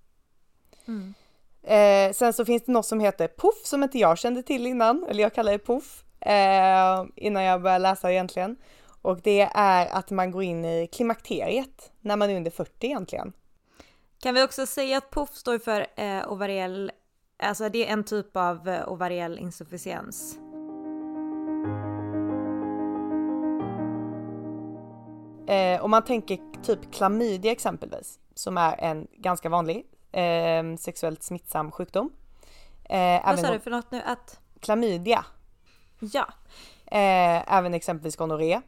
Mm. 0.87 1.14
Eh, 1.62 2.12
sen 2.12 2.33
så 2.33 2.45
finns 2.45 2.65
det 2.65 2.73
något 2.73 2.87
som 2.87 3.00
heter 3.00 3.29
puff 3.29 3.67
som 3.67 3.83
inte 3.83 3.99
jag 3.99 4.19
kände 4.19 4.43
till 4.43 4.67
innan, 4.67 5.05
eller 5.09 5.23
jag 5.23 5.35
kallar 5.35 5.53
det 5.53 5.59
puff 5.59 6.05
eh, 6.21 7.05
innan 7.17 7.43
jag 7.43 7.62
började 7.62 7.83
läsa 7.83 8.12
egentligen. 8.12 8.57
Och 9.03 9.21
det 9.23 9.50
är 9.55 9.87
att 9.87 10.11
man 10.11 10.31
går 10.31 10.43
in 10.43 10.65
i 10.65 10.87
klimakteriet 10.93 11.93
när 12.00 12.17
man 12.17 12.31
är 12.31 12.37
under 12.37 12.50
40 12.50 12.87
egentligen. 12.87 13.33
Kan 14.23 14.35
vi 14.35 14.43
också 14.43 14.67
säga 14.67 14.99
att 14.99 15.11
POF 15.11 15.31
står 15.35 15.59
för 15.59 15.87
eh, 15.97 16.33
ovariell, 16.33 16.91
alltså 17.43 17.69
det 17.69 17.88
är 17.88 17.93
en 17.93 18.05
typ 18.05 18.37
av 18.37 18.69
eh, 18.69 18.93
ovariell 18.93 19.38
insufficiens. 19.38 20.38
Eh, 25.49 25.85
om 25.85 25.91
man 25.91 26.05
tänker 26.05 26.38
typ 26.62 26.93
klamydia 26.93 27.53
exempelvis, 27.53 28.21
som 28.35 28.59
är 28.59 28.77
en 28.81 29.07
ganska 29.17 29.49
vanlig 29.49 29.87
eh, 30.12 30.77
sexuellt 30.79 31.23
smittsam 31.23 31.71
sjukdom. 31.71 32.11
Eh, 32.85 33.21
Vad 33.27 33.38
sa 33.38 33.53
du 33.53 33.61
för 33.61 33.71
något 33.71 33.91
nu? 33.91 34.03
Att? 34.07 34.41
Klamydia. 34.61 35.25
Ja. 35.99 36.27
Eh, 36.87 37.55
även 37.55 37.75
exempelvis 37.75 38.17
gonorré. 38.17 38.61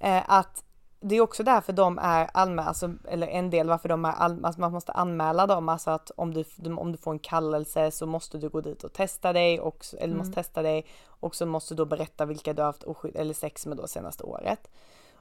Eh, 0.00 0.22
att 0.26 0.64
det 1.00 1.16
är 1.16 1.20
också 1.20 1.42
därför 1.42 1.72
de 1.72 1.98
är 1.98 2.30
anmälda, 2.34 2.68
alltså, 2.68 2.94
eller 3.08 3.26
en 3.26 3.50
del 3.50 3.68
varför 3.68 3.88
de 3.88 4.04
är 4.04 4.12
all, 4.12 4.44
alltså 4.44 4.60
man 4.60 4.72
måste 4.72 4.92
anmäla 4.92 5.46
dem, 5.46 5.68
alltså 5.68 5.90
att 5.90 6.10
om 6.16 6.34
du, 6.34 6.44
om 6.76 6.92
du 6.92 6.98
får 6.98 7.12
en 7.12 7.18
kallelse 7.18 7.90
så 7.90 8.06
måste 8.06 8.38
du 8.38 8.48
gå 8.48 8.60
dit 8.60 8.84
och 8.84 8.92
testa 8.92 9.32
dig, 9.32 9.60
och, 9.60 9.84
eller 9.92 10.04
mm. 10.04 10.18
måste 10.18 10.34
testa 10.34 10.62
dig 10.62 10.86
och 11.06 11.34
så 11.34 11.46
måste 11.46 11.74
du 11.74 11.76
då 11.76 11.84
berätta 11.84 12.24
vilka 12.24 12.52
du 12.52 12.62
har 12.62 12.66
haft 12.66 12.82
oskydd, 12.82 13.16
eller 13.16 13.34
sex 13.34 13.66
med 13.66 13.76
då 13.76 13.86
senaste 13.86 14.24
året. 14.24 14.70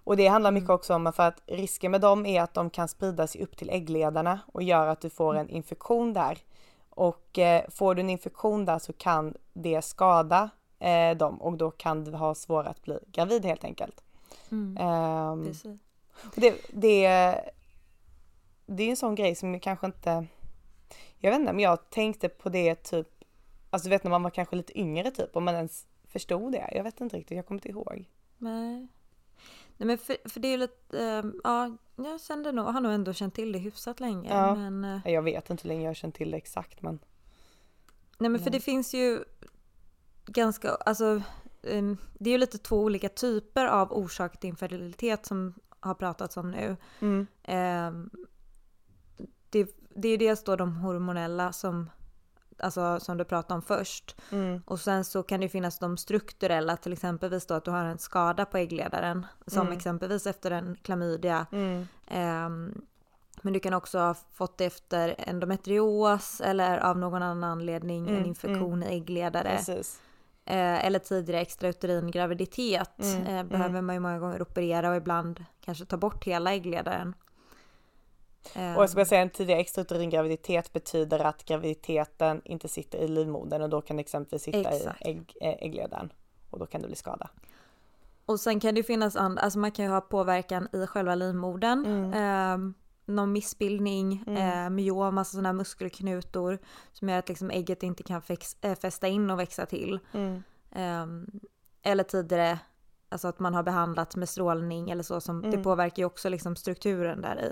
Och 0.04 0.18
det 0.18 0.28
handlar 0.28 0.52
mycket 0.52 0.70
mm. 0.70 0.76
också 0.76 0.94
om 0.94 1.14
för 1.14 1.28
att 1.28 1.42
risken 1.46 1.92
med 1.92 2.02
dem 2.02 2.26
är 2.26 2.42
att 2.42 2.54
de 2.54 2.70
kan 2.70 2.88
sprida 2.88 3.28
sig 3.28 3.44
upp 3.44 3.58
till 3.58 3.70
äggledarna 3.70 4.40
och 4.54 4.64
gör 4.64 4.88
att 4.88 5.02
du 5.02 5.10
får 5.10 5.36
en 5.36 5.50
infektion 5.50 6.14
där. 6.14 6.38
Och 6.90 7.40
eh, 7.40 7.70
får 7.70 7.96
du 7.96 8.02
en 8.02 8.10
infektion 8.10 8.66
där 8.66 8.80
så 8.80 8.94
kan 8.94 9.34
det 9.54 9.82
skada 9.82 10.50
eh, 10.80 11.18
dem 11.18 11.42
och 11.42 11.58
då 11.58 11.72
kan 11.72 12.04
du 12.04 12.12
ha 12.12 12.36
svårare 12.36 12.70
att 12.70 12.82
bli 12.82 13.00
gravid 13.08 13.46
helt 13.46 13.64
enkelt. 13.64 14.04
Mm. 14.52 14.88
Um, 14.88 15.54
det, 16.36 16.56
det, 16.74 17.08
det 18.66 18.84
är 18.84 18.90
en 18.90 18.98
sån 18.98 19.16
grej 19.16 19.36
som 19.36 19.54
jag 19.54 19.62
kanske 19.62 19.86
inte, 19.86 20.26
jag 21.18 21.32
vet 21.32 21.40
inte 21.40 21.54
men 21.54 21.64
jag 21.64 21.90
tänkte 21.90 22.30
på 22.30 22.50
det 22.50 22.76
typ, 22.76 23.08
alltså 23.70 23.86
du 23.86 23.90
vet 23.90 24.04
när 24.04 24.12
man 24.12 24.24
var 24.24 24.30
kanske 24.30 24.56
lite 24.56 24.80
yngre 24.80 25.12
typ, 25.12 25.36
om 25.36 25.44
man 25.44 25.56
ens 25.56 25.86
förstod 26.04 26.52
det. 26.52 26.70
Jag 26.72 26.84
vet 26.84 27.02
inte 27.02 27.18
riktigt, 27.18 27.36
jag 27.36 27.48
kommer 27.48 27.60
inte 27.60 27.70
ihåg. 27.70 28.10
Nej. 28.38 28.88
Nej 29.82 29.88
men 29.88 29.98
för, 29.98 30.30
för 30.30 30.40
det 30.40 30.48
är 30.48 30.52
ju 30.52 30.58
lite, 30.58 31.00
äh, 31.00 31.32
ja, 31.44 31.78
jag 31.96 32.22
kände 32.22 32.52
nog, 32.52 32.66
har 32.66 32.82
nog 32.82 32.92
ändå 32.92 33.14
känt 33.14 33.36
till 33.36 33.52
det 33.52 33.60
hyfsat 33.60 34.00
länge. 34.00 34.30
Ja. 34.30 34.56
Men, 34.56 34.84
äh, 34.84 35.14
jag 35.14 35.22
vet 35.22 35.50
inte 35.50 35.64
hur 35.64 35.68
länge 35.68 35.82
jag 35.82 35.90
har 35.90 35.94
känt 35.94 36.16
till 36.16 36.32
det 36.32 36.38
exakt 36.38 36.82
men. 36.82 37.00
Nej 38.18 38.30
men 38.30 38.40
för 38.40 38.50
det 38.50 38.60
finns 38.60 38.94
ju 38.94 39.24
ganska, 40.26 40.70
alltså 40.70 41.22
um, 41.62 41.98
det 42.14 42.30
är 42.30 42.32
ju 42.32 42.38
lite 42.38 42.58
två 42.58 42.80
olika 42.82 43.10
typer 43.10 43.66
av 43.66 43.92
orsak 43.92 44.40
till 44.40 44.50
infertilitet 44.50 45.26
som 45.26 45.54
har 45.80 45.94
pratats 45.94 46.38
om 46.38 46.52
nu. 46.52 46.78
Mm. 47.00 47.28
Um, 47.88 48.10
det, 49.50 49.78
det 49.96 50.08
är 50.08 50.12
ju 50.12 50.18
dels 50.18 50.44
då 50.44 50.56
de 50.56 50.76
hormonella 50.76 51.54
som 51.54 51.90
alltså 52.60 53.00
som 53.00 53.18
du 53.18 53.26
pratade 53.26 53.54
om 53.54 53.62
först. 53.62 54.16
Mm. 54.32 54.62
Och 54.66 54.80
sen 54.80 55.06
så 55.06 55.24
kan 55.24 55.42
det 55.42 55.50
finnas 55.50 55.80
de 55.80 55.98
strukturella, 55.98 56.78
till 56.78 56.94
exempelvis 56.94 57.46
då 57.46 57.54
att 57.54 57.66
du 57.66 57.72
har 57.72 57.86
en 57.86 57.98
skada 57.98 58.46
på 58.46 58.58
äggledaren, 58.58 59.26
som 59.48 59.62
mm. 59.62 59.78
exempelvis 59.78 60.28
efter 60.28 60.52
en 60.52 60.76
klamydia. 60.76 61.46
Mm. 61.52 61.88
Um, 62.46 62.86
men 63.42 63.54
du 63.54 63.60
kan 63.60 63.74
också 63.74 64.00
ha 64.00 64.16
fått 64.34 64.58
det 64.58 64.66
efter 64.66 65.16
endometrios 65.18 66.42
eller 66.42 66.78
av 66.78 66.98
någon 66.98 67.24
annan 67.24 67.44
anledning 67.44 68.08
en 68.08 68.16
mm, 68.16 68.26
infektion 68.26 68.74
mm. 68.74 68.90
i 68.90 68.96
äggledare. 68.96 69.56
Precis. 69.58 70.02
Eh, 70.46 70.86
eller 70.86 71.00
tidigare 71.00 71.42
extrauterin 71.42 72.12
graviditet 72.12 73.00
mm, 73.00 73.28
eh, 73.28 73.44
behöver 73.44 73.82
man 73.82 73.96
ju 73.96 74.00
många 74.00 74.20
gånger 74.20 74.42
operera 74.42 74.90
och 74.90 74.96
ibland 74.96 75.46
kanske 75.62 75.86
ta 75.86 75.98
bort 75.98 76.24
hela 76.24 76.54
äggledaren. 76.54 77.14
Och 78.56 78.84
jag 78.84 78.90
ska 78.90 79.06
säga 79.06 79.22
en 79.22 79.30
tidigare 79.30 79.60
extrauterin 79.60 80.10
graviditet 80.10 80.74
betyder 80.74 81.20
att 81.20 81.46
graviditeten 81.46 82.42
inte 82.46 82.68
sitter 82.68 82.98
i 82.98 83.08
livmodern 83.08 83.62
och 83.62 83.70
då 83.70 83.82
kan 83.82 83.98
det 83.98 84.02
exempelvis 84.02 84.44
sitta 84.44 84.70
Exakt. 84.70 85.02
i 85.02 85.10
ägg, 85.10 85.34
eh, 85.42 85.56
äggledaren 85.60 86.14
och 86.50 86.60
då 86.60 86.66
kan 86.66 86.82
det 86.82 86.88
bli 86.88 86.96
skada. 86.96 87.30
Och 88.26 88.40
sen 88.40 88.60
kan 88.60 88.76
det 88.76 88.84
finnas 88.84 89.16
andra, 89.16 89.42
alltså 89.42 89.60
man 89.60 89.72
kan 89.72 89.86
ju 89.86 89.92
ha 89.92 90.02
påverkan 90.02 90.68
i 90.74 90.88
själva 90.88 91.16
livmodern. 91.16 91.86
Mm. 91.86 92.14
Eh, 92.14 92.74
någon 93.06 93.32
missbildning, 93.32 94.24
mm. 94.28 94.66
eh, 94.66 94.70
myom, 94.70 95.18
alltså 95.18 95.32
sådana 95.32 95.50
här 95.50 95.54
muskelknutor 95.54 96.60
som 96.94 97.10
gör 97.10 97.20
att 97.20 97.30
liksom 97.30 97.52
ägget 97.52 97.84
inte 97.84 98.04
kan 98.04 98.22
fex, 98.22 98.58
äh, 98.62 98.76
fästa 98.76 99.08
in 99.08 99.30
och 99.30 99.40
växa 99.40 99.66
till. 99.66 100.00
Mm. 100.12 100.44
Eh, 100.72 101.08
eller 101.92 102.04
tidigare, 102.04 102.60
alltså 103.10 103.28
att 103.28 103.40
man 103.40 103.54
har 103.54 103.64
behandlat 103.64 104.16
med 104.16 104.30
strålning 104.30 104.90
eller 104.90 105.04
så 105.04 105.22
som 105.22 105.42
det 105.42 105.48
mm. 105.48 105.64
påverkar 105.64 106.02
ju 106.02 106.06
också 106.06 106.30
liksom 106.30 106.56
strukturen 106.56 107.22
där 107.22 107.46
i. 107.46 107.52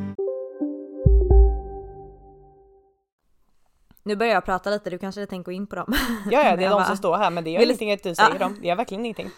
Nu 4.03 4.15
börjar 4.15 4.33
jag 4.33 4.45
prata 4.45 4.69
lite, 4.69 4.89
du 4.89 4.97
kanske 4.97 5.25
tänker 5.25 5.45
gå 5.45 5.51
in 5.51 5.67
på 5.67 5.75
dem? 5.75 5.93
Ja, 6.31 6.43
ja 6.43 6.55
det 6.55 6.65
är 6.65 6.69
de 6.79 6.85
som 6.85 6.97
står 6.97 7.17
här 7.17 7.29
men 7.29 7.43
det 7.43 7.49
gör 7.49 7.61
ingenting 7.61 7.91
att 7.91 8.03
du 8.03 8.15
säger 8.15 8.31
ja. 8.31 8.37
dem. 8.37 8.57
Det 8.61 8.67
gör 8.67 8.75
verkligen 8.75 9.05
ingenting. 9.05 9.29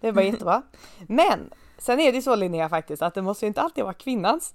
Det 0.00 0.08
är 0.08 0.12
bara 0.12 0.24
jättebra. 0.24 0.62
Men 1.08 1.50
sen 1.78 2.00
är 2.00 2.12
det 2.12 2.22
så 2.22 2.34
Linnea 2.34 2.68
faktiskt 2.68 3.02
att 3.02 3.14
det 3.14 3.22
måste 3.22 3.44
ju 3.44 3.48
inte 3.48 3.60
alltid 3.62 3.84
vara 3.84 3.94
kvinnans. 3.94 4.54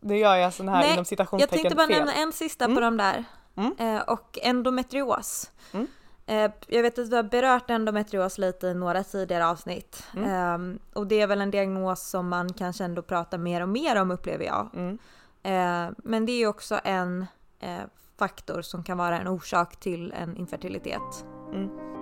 Nu 0.00 0.18
gör 0.18 0.36
jag 0.36 0.52
sån 0.52 0.68
här 0.68 0.80
Nej, 0.80 0.92
inom 0.92 1.04
citationstecken 1.04 1.56
Jag 1.56 1.62
tänkte 1.62 1.76
bara 1.76 1.86
fel. 1.86 1.98
nämna 1.98 2.14
en 2.14 2.32
sista 2.32 2.64
mm. 2.64 2.74
på 2.74 2.80
de 2.80 2.96
där. 2.96 3.24
Mm. 3.56 3.74
Eh, 3.78 4.02
och 4.02 4.38
endometrios. 4.42 5.50
Mm. 5.72 5.86
Eh, 6.26 6.50
jag 6.66 6.82
vet 6.82 6.98
att 6.98 7.08
vi 7.08 7.16
har 7.16 7.22
berört 7.22 7.70
endometrios 7.70 8.38
lite 8.38 8.66
i 8.66 8.74
några 8.74 9.04
tidigare 9.04 9.46
avsnitt. 9.46 10.06
Eh, 10.16 10.58
och 10.92 11.06
det 11.06 11.20
är 11.20 11.26
väl 11.26 11.40
en 11.40 11.50
diagnos 11.50 12.10
som 12.10 12.28
man 12.28 12.52
kanske 12.52 12.84
ändå 12.84 13.02
pratar 13.02 13.38
mer 13.38 13.60
och 13.60 13.68
mer 13.68 13.96
om 13.96 14.10
upplever 14.10 14.44
jag. 14.44 14.70
Mm. 14.74 14.98
Eh, 15.42 15.94
men 15.96 16.26
det 16.26 16.32
är 16.32 16.46
också 16.46 16.80
en 16.84 17.26
eh, 17.60 17.80
faktor 18.18 18.62
som 18.62 18.82
kan 18.82 18.98
vara 18.98 19.20
en 19.20 19.28
orsak 19.28 19.76
till 19.80 20.12
en 20.12 20.36
infertilitet. 20.36 21.26
Mm. 21.52 21.94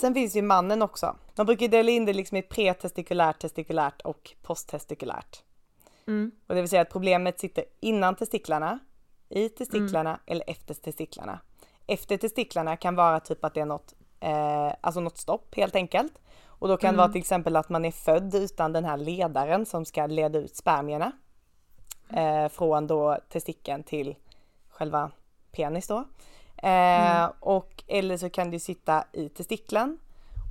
Sen 0.00 0.14
finns 0.14 0.36
ju 0.36 0.42
mannen 0.42 0.82
också. 0.82 1.16
Man 1.36 1.46
brukar 1.46 1.68
dela 1.68 1.90
in 1.90 2.04
det 2.04 2.12
liksom 2.12 2.36
i 2.36 2.42
pretestikulärt, 2.42 3.38
testikulärt 3.38 4.02
och 4.02 4.34
posttestikulärt. 4.42 5.42
Mm. 6.06 6.30
Och 6.46 6.54
det 6.54 6.60
vill 6.60 6.70
säga 6.70 6.82
att 6.82 6.90
problemet 6.90 7.40
sitter 7.40 7.64
innan 7.80 8.16
testiklarna, 8.16 8.78
i 9.28 9.48
testiklarna 9.48 10.10
mm. 10.10 10.20
eller 10.26 10.50
efter 10.50 10.74
testiklarna. 10.74 11.40
Efter 11.86 12.16
testiklarna 12.16 12.76
kan 12.76 12.94
vara 12.94 13.20
typ 13.20 13.44
att 13.44 13.54
det 13.54 13.60
är 13.60 13.66
något, 13.66 13.94
eh, 14.20 14.72
alltså 14.80 15.00
något 15.00 15.18
stopp 15.18 15.54
helt 15.54 15.76
enkelt. 15.76 16.12
Och 16.58 16.68
då 16.68 16.76
kan 16.76 16.94
det 16.94 16.98
vara 16.98 17.04
mm. 17.04 17.12
till 17.12 17.20
exempel 17.20 17.56
att 17.56 17.68
man 17.68 17.84
är 17.84 17.90
född 17.90 18.34
utan 18.34 18.72
den 18.72 18.84
här 18.84 18.96
ledaren 18.96 19.66
som 19.66 19.84
ska 19.84 20.06
leda 20.06 20.38
ut 20.38 20.56
spermierna. 20.56 21.12
Eh, 22.08 22.48
från 22.48 22.86
då 22.86 23.18
testikeln 23.28 23.82
till 23.82 24.16
själva 24.68 25.10
penis 25.52 25.86
då. 25.86 25.96
Eh, 26.56 27.16
mm. 27.16 27.30
Och 27.40 27.84
eller 27.86 28.16
så 28.16 28.30
kan 28.30 28.50
det 28.50 28.60
sitta 28.60 29.04
i 29.12 29.28
testiklen. 29.28 29.98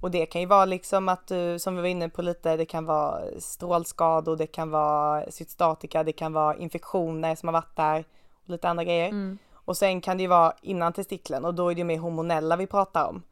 Och 0.01 0.11
det 0.11 0.25
kan 0.25 0.41
ju 0.41 0.47
vara 0.47 0.65
liksom 0.65 1.09
att 1.09 1.27
du, 1.27 1.59
som 1.59 1.75
vi 1.75 1.81
var 1.81 1.87
inne 1.87 2.09
på 2.09 2.21
lite, 2.21 2.57
det 2.57 2.65
kan 2.65 2.85
vara 2.85 3.21
strålskador, 3.39 4.35
det 4.35 4.47
kan 4.47 4.69
vara 4.69 5.31
cytostatika, 5.31 6.03
det 6.03 6.11
kan 6.11 6.33
vara 6.33 6.55
infektioner 6.55 7.35
som 7.35 7.47
har 7.47 7.53
varit 7.53 7.75
där 7.75 8.05
och 8.43 8.49
lite 8.49 8.69
andra 8.69 8.83
grejer. 8.83 9.09
Mm. 9.09 9.37
Och 9.53 9.77
sen 9.77 10.01
kan 10.01 10.17
det 10.17 10.23
ju 10.23 10.29
vara 10.29 10.53
innan 10.61 10.93
testiklen 10.93 11.45
och 11.45 11.53
då 11.53 11.71
är 11.71 11.75
det 11.75 11.83
mer 11.83 11.97
hormonella 11.97 12.55
vi 12.55 12.67
pratar 12.67 13.07
om. 13.07 13.23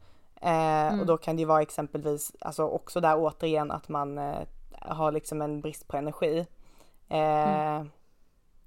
Eh, 0.44 0.88
mm. 0.88 1.00
Och 1.00 1.06
då 1.06 1.18
kan 1.18 1.36
det 1.36 1.40
ju 1.40 1.46
vara 1.46 1.62
exempelvis, 1.62 2.32
alltså 2.40 2.64
också 2.64 3.02
där 3.02 3.16
återigen 3.18 3.72
att 3.72 3.90
man 3.90 4.18
eh, 4.18 4.48
har 4.72 5.12
liksom 5.12 5.42
en 5.42 5.62
brist 5.62 5.88
på 5.88 5.98
energi. 5.98 6.48
Eh, 7.10 7.76
mm. 7.76 7.90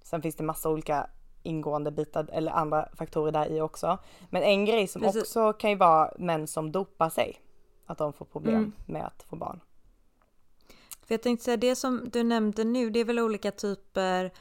Sen 0.03 0.23
finns 0.23 0.37
det 0.37 0.45
massa 0.45 0.69
olika 0.69 1.07
ingående 1.43 1.91
bitar 1.91 2.29
eller 2.33 2.53
andra 2.53 2.89
faktorer 2.95 3.33
där 3.33 3.47
i 3.47 3.61
också. 3.61 3.99
Men 4.31 4.43
en 4.43 4.65
grej 4.65 4.87
som 4.87 5.03
Precis. 5.03 5.23
också 5.23 5.53
kan 5.53 5.71
ju 5.71 5.77
vara 5.77 6.13
män 6.19 6.47
som 6.47 6.73
dopar 6.73 7.11
sig. 7.11 7.41
Att 7.87 7.99
de 7.99 8.13
får 8.13 8.25
problem 8.25 8.55
mm. 8.55 8.73
med 8.87 9.07
att 9.07 9.23
få 9.23 9.37
barn. 9.37 9.61
För 11.07 11.15
jag 11.15 11.23
tänkte 11.23 11.45
säga 11.45 11.57
det 11.57 11.77
som 11.77 12.09
du 12.13 12.23
nämnde 12.23 12.65
nu, 12.65 12.91
det 12.91 13.01
är 13.01 13.05
väl 13.05 13.19
olika 13.19 13.51
typer 13.51 14.33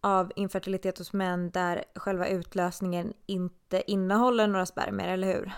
av 0.00 0.32
infertilitet 0.36 0.98
hos 0.98 1.12
män 1.12 1.50
där 1.50 1.84
själva 1.94 2.28
utlösningen 2.28 3.12
inte 3.26 3.90
innehåller 3.90 4.46
några 4.46 4.66
spermier, 4.66 5.08
eller 5.08 5.26
hur? 5.26 5.52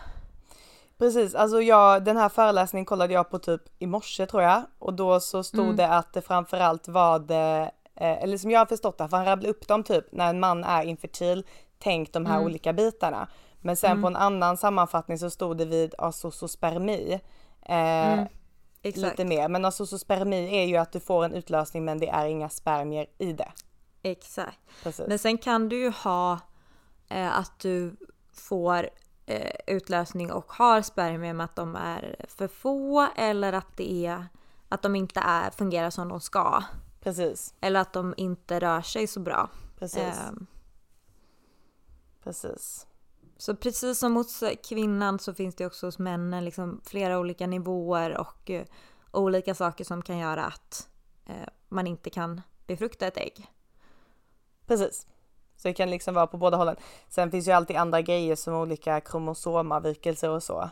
Precis, 0.99 1.35
alltså 1.35 1.63
jag, 1.63 2.05
den 2.05 2.17
här 2.17 2.29
föreläsningen 2.29 2.87
kollade 2.87 3.15
jag 3.15 3.31
på 3.31 3.39
typ 3.39 3.63
i 3.79 3.87
morse 3.87 4.27
tror 4.27 4.43
jag 4.43 4.63
och 4.79 4.95
då 4.95 5.21
så 5.21 5.43
stod 5.43 5.65
mm. 5.65 5.77
det 5.77 5.89
att 5.89 6.13
det 6.13 6.23
framförallt 6.23 6.89
var 6.89 7.19
det, 7.19 7.71
eh, 7.95 8.23
eller 8.23 8.39
som 8.39 8.51
jag 8.51 8.61
har 8.61 8.67
förstått 8.67 8.99
det, 8.99 9.09
för 9.09 9.17
han 9.17 9.27
rabblade 9.27 9.51
upp 9.51 9.69
dem 9.69 9.83
typ 9.83 10.13
när 10.13 10.31
en 10.31 10.41
man 10.41 10.65
är 10.65 10.83
infertil, 10.83 11.47
tänk 11.79 12.13
de 12.13 12.27
här 12.27 12.35
mm. 12.35 12.47
olika 12.47 12.73
bitarna. 12.73 13.29
Men 13.61 13.77
sen 13.77 13.91
mm. 13.91 14.03
på 14.03 14.09
en 14.09 14.17
annan 14.17 14.57
sammanfattning 14.57 15.19
så 15.19 15.31
stod 15.31 15.57
det 15.57 15.65
vid 15.65 15.95
asosospermi. 15.99 17.21
Eh, 17.63 18.13
mm. 18.13 18.27
lite 18.83 19.25
mer, 19.25 19.49
men 19.49 19.65
asosospermi 19.65 20.59
är 20.59 20.65
ju 20.65 20.77
att 20.77 20.93
du 20.93 21.01
får 21.01 21.25
en 21.25 21.35
utlösning 21.35 21.85
men 21.85 21.99
det 21.99 22.09
är 22.09 22.27
inga 22.27 22.49
spermier 22.49 23.07
i 23.19 23.33
det. 23.33 23.53
Exakt. 24.03 24.59
Precis. 24.83 25.07
Men 25.09 25.19
sen 25.19 25.39
kan 25.39 25.69
du 25.69 25.79
ju 25.79 25.91
ha 25.91 26.39
eh, 27.09 27.39
att 27.39 27.59
du 27.59 27.97
får 28.33 28.89
utlösning 29.67 30.33
och 30.33 30.53
har 30.53 30.83
spermier 30.83 31.33
med 31.33 31.45
att 31.45 31.57
de 31.57 31.77
är 31.77 32.27
för 32.29 32.49
få 32.49 33.09
eller 33.17 33.53
att 33.53 33.77
det 33.77 34.07
är 34.07 34.27
att 34.69 34.83
de 34.83 34.97
inte 34.97 35.21
är, 35.21 35.51
fungerar 35.51 35.91
som 35.91 36.09
de 36.09 36.21
ska. 36.21 36.63
Precis. 37.01 37.55
Eller 37.61 37.81
att 37.81 37.93
de 37.93 38.15
inte 38.17 38.61
rör 38.61 38.83
sig 38.83 39.07
så 39.07 39.21
bra. 39.21 39.51
Precis. 39.79 39.99
Eh, 39.99 40.33
Precis. 42.27 42.87
Så 43.37 43.57
precis 43.57 43.99
som 43.99 44.17
hos 44.17 44.45
kvinnan 44.69 45.19
så 45.19 45.35
finns 45.35 45.55
det 45.55 45.67
också 45.67 45.87
hos 45.87 45.99
männen 45.99 46.45
liksom 46.45 46.81
flera 46.85 47.19
olika 47.19 47.47
nivåer 47.47 48.17
och 48.17 48.51
uh, 48.51 48.63
olika 49.11 49.55
saker 49.55 49.85
som 49.85 50.03
kan 50.03 50.19
göra 50.19 50.45
att 50.45 50.89
uh, 51.31 51.49
man 51.69 51.87
inte 51.87 52.11
kan 52.11 52.41
befrukta 52.67 53.07
ett 53.07 53.17
ägg. 53.17 53.47
Precis. 54.67 55.07
Så 55.57 55.69
det 55.69 55.75
kan 55.75 55.91
liksom 55.91 56.15
vara 56.15 56.27
på 56.27 56.37
båda 56.37 56.57
hållen. 56.57 56.77
Sen 57.09 57.31
finns 57.31 57.49
ju 57.49 57.53
alltid 57.53 57.77
andra 57.77 58.01
grejer 58.01 58.37
som 58.37 58.55
olika 58.55 59.01
kromosomavvikelser 59.01 60.31
och 60.31 60.43
så. 60.43 60.71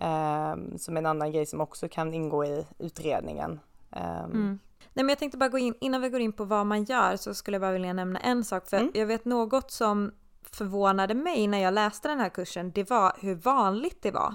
Um, 0.00 0.78
som 0.78 0.96
en 0.96 1.06
annan 1.06 1.32
grej 1.32 1.46
som 1.46 1.60
också 1.60 1.88
kan 1.88 2.14
ingå 2.14 2.44
i 2.44 2.66
utredningen. 2.78 3.60
Um, 3.90 4.00
mm. 4.00 4.58
Nej 4.92 5.04
men 5.04 5.08
jag 5.08 5.18
tänkte 5.18 5.38
bara 5.38 5.48
gå 5.48 5.58
in, 5.58 5.74
innan 5.80 6.00
vi 6.02 6.08
går 6.08 6.20
in 6.20 6.32
på 6.32 6.44
vad 6.44 6.66
man 6.66 6.84
gör 6.84 7.16
så 7.16 7.34
skulle 7.34 7.54
jag 7.54 7.62
bara 7.62 7.72
vilja 7.72 7.92
nämna 7.92 8.18
en 8.18 8.44
sak. 8.44 8.68
För 8.68 8.76
mm. 8.76 8.90
jag 8.94 9.06
vet 9.06 9.24
något 9.24 9.70
som 9.70 10.12
förvånade 10.42 11.14
mig 11.14 11.46
när 11.46 11.58
jag 11.58 11.74
läste 11.74 12.08
den 12.08 12.20
här 12.20 12.28
kursen, 12.28 12.70
det 12.70 12.90
var 12.90 13.12
hur 13.20 13.34
vanligt 13.34 14.02
det 14.02 14.10
var. 14.10 14.34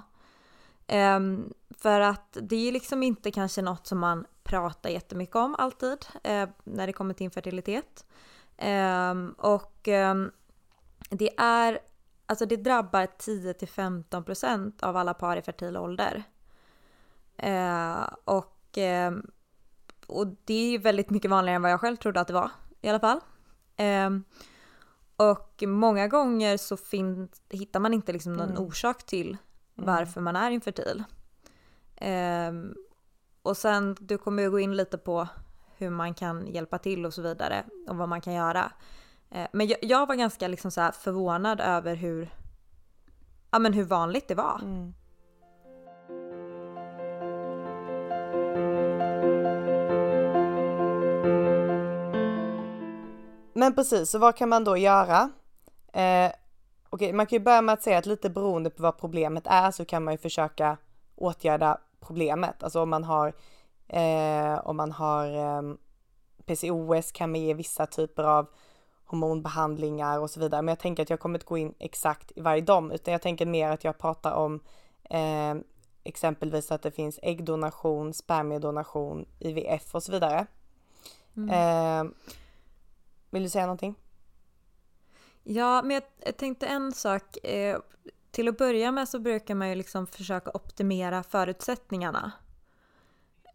Um, 1.15 1.53
för 1.77 1.99
att 1.99 2.38
det 2.41 2.67
är 2.67 2.71
liksom 2.71 3.03
inte 3.03 3.31
kanske 3.31 3.62
något 3.62 3.88
som 3.88 3.99
man 3.99 4.25
pratar 4.43 4.89
jättemycket 4.89 5.36
om 5.36 5.55
alltid 5.55 6.05
uh, 6.27 6.49
när 6.63 6.88
det 6.88 6.93
kommer 6.93 7.13
till 7.13 7.23
infertilitet. 7.23 8.05
Um, 8.61 9.35
och 9.37 9.87
um, 9.87 10.31
det 11.09 11.29
är, 11.37 11.79
alltså 12.25 12.45
det 12.45 12.55
drabbar 12.55 13.07
10-15% 13.19 14.83
av 14.83 14.97
alla 14.97 15.13
par 15.13 15.37
i 15.37 15.41
fertil 15.41 15.77
ålder. 15.77 16.23
Uh, 17.43 18.07
och, 18.25 18.77
um, 19.07 19.31
och 20.07 20.27
det 20.27 20.53
är 20.53 20.71
ju 20.71 20.77
väldigt 20.77 21.09
mycket 21.09 21.31
vanligare 21.31 21.55
än 21.55 21.61
vad 21.61 21.71
jag 21.71 21.81
själv 21.81 21.95
trodde 21.95 22.21
att 22.21 22.27
det 22.27 22.33
var 22.33 22.51
i 22.81 22.89
alla 22.89 22.99
fall. 22.99 23.19
och 25.15 25.63
många 25.67 26.07
gånger 26.07 26.57
så 26.57 26.77
fin- 26.77 27.29
hittar 27.49 27.79
man 27.79 27.93
inte 27.93 28.13
liksom 28.13 28.33
någon 28.33 28.49
mm. 28.49 28.63
orsak 28.63 29.03
till 29.03 29.27
mm. 29.27 29.37
varför 29.75 30.21
man 30.21 30.35
är 30.35 30.51
infertil. 30.51 31.03
och 33.41 33.57
sen, 33.57 33.95
du 33.99 34.17
kommer 34.17 34.43
ju 34.43 34.51
gå 34.51 34.59
in 34.59 34.75
lite 34.75 34.97
på 34.97 35.27
hur 35.77 35.89
man 35.89 36.13
kan 36.13 36.47
hjälpa 36.47 36.77
till 36.77 37.05
och 37.05 37.13
så 37.13 37.21
vidare 37.21 37.63
och 37.88 37.97
vad 37.97 38.09
man 38.09 38.21
kan 38.21 38.33
göra. 38.33 38.71
Eh, 39.31 39.47
men 39.53 39.67
jag, 39.67 39.77
jag 39.81 40.07
var 40.07 40.15
ganska 40.15 40.47
liksom 40.47 40.71
så 40.71 40.91
förvånad 40.91 41.62
över 41.62 41.95
hur, 41.95 42.29
ja, 43.51 43.59
men 43.59 43.73
hur 43.73 43.83
vanligt 43.83 44.27
det 44.27 44.36
var. 44.36 44.59
Mm. 44.62 44.93
Men 53.53 53.75
precis, 53.75 54.09
så 54.09 54.19
vad 54.19 54.36
kan 54.36 54.49
man 54.49 54.63
då 54.63 54.77
göra? 54.77 55.29
Eh, 55.93 56.31
okay, 56.89 57.13
man 57.13 57.25
kan 57.25 57.38
ju 57.38 57.43
börja 57.43 57.62
med 57.62 57.73
att 57.73 57.83
säga 57.83 57.97
att 57.97 58.05
lite 58.05 58.29
beroende 58.29 58.69
på 58.69 58.83
vad 58.83 58.97
problemet 58.97 59.47
är 59.47 59.71
så 59.71 59.86
kan 59.86 60.03
man 60.03 60.13
ju 60.13 60.17
försöka 60.17 60.77
åtgärda 61.15 61.77
problemet. 61.99 62.63
Alltså 62.63 62.81
om 62.81 62.89
man 62.89 63.03
har 63.03 63.33
Eh, 63.87 64.67
om 64.67 64.77
man 64.77 64.91
har 64.91 65.27
eh, 65.27 65.75
PCOS 66.45 67.11
kan 67.11 67.31
man 67.31 67.41
ge 67.41 67.53
vissa 67.53 67.85
typer 67.85 68.23
av 68.23 68.47
hormonbehandlingar 69.05 70.19
och 70.19 70.29
så 70.29 70.39
vidare. 70.39 70.61
Men 70.61 70.71
jag 70.71 70.79
tänker 70.79 71.03
att 71.03 71.09
jag 71.09 71.19
kommer 71.19 71.39
inte 71.39 71.45
gå 71.45 71.57
in 71.57 71.73
exakt 71.79 72.31
i 72.35 72.41
varje 72.41 72.61
dom, 72.61 72.91
utan 72.91 73.11
jag 73.11 73.21
tänker 73.21 73.45
mer 73.45 73.69
att 73.69 73.83
jag 73.83 73.97
pratar 73.97 74.33
om 74.33 74.59
eh, 75.09 75.55
exempelvis 76.03 76.71
att 76.71 76.81
det 76.81 76.91
finns 76.91 77.19
äggdonation, 77.23 78.13
spermiedonation, 78.13 79.25
IVF 79.39 79.95
och 79.95 80.03
så 80.03 80.11
vidare. 80.11 80.45
Mm. 81.37 81.49
Eh, 81.49 82.11
vill 83.29 83.43
du 83.43 83.49
säga 83.49 83.65
någonting? 83.65 83.95
Ja, 85.43 85.81
men 85.81 86.01
jag 86.25 86.37
tänkte 86.37 86.67
en 86.67 86.91
sak. 86.91 87.37
Eh, 87.45 87.79
till 88.31 88.47
att 88.47 88.57
börja 88.57 88.91
med 88.91 89.09
så 89.09 89.19
brukar 89.19 89.55
man 89.55 89.69
ju 89.69 89.75
liksom 89.75 90.07
försöka 90.07 90.51
optimera 90.53 91.23
förutsättningarna. 91.23 92.31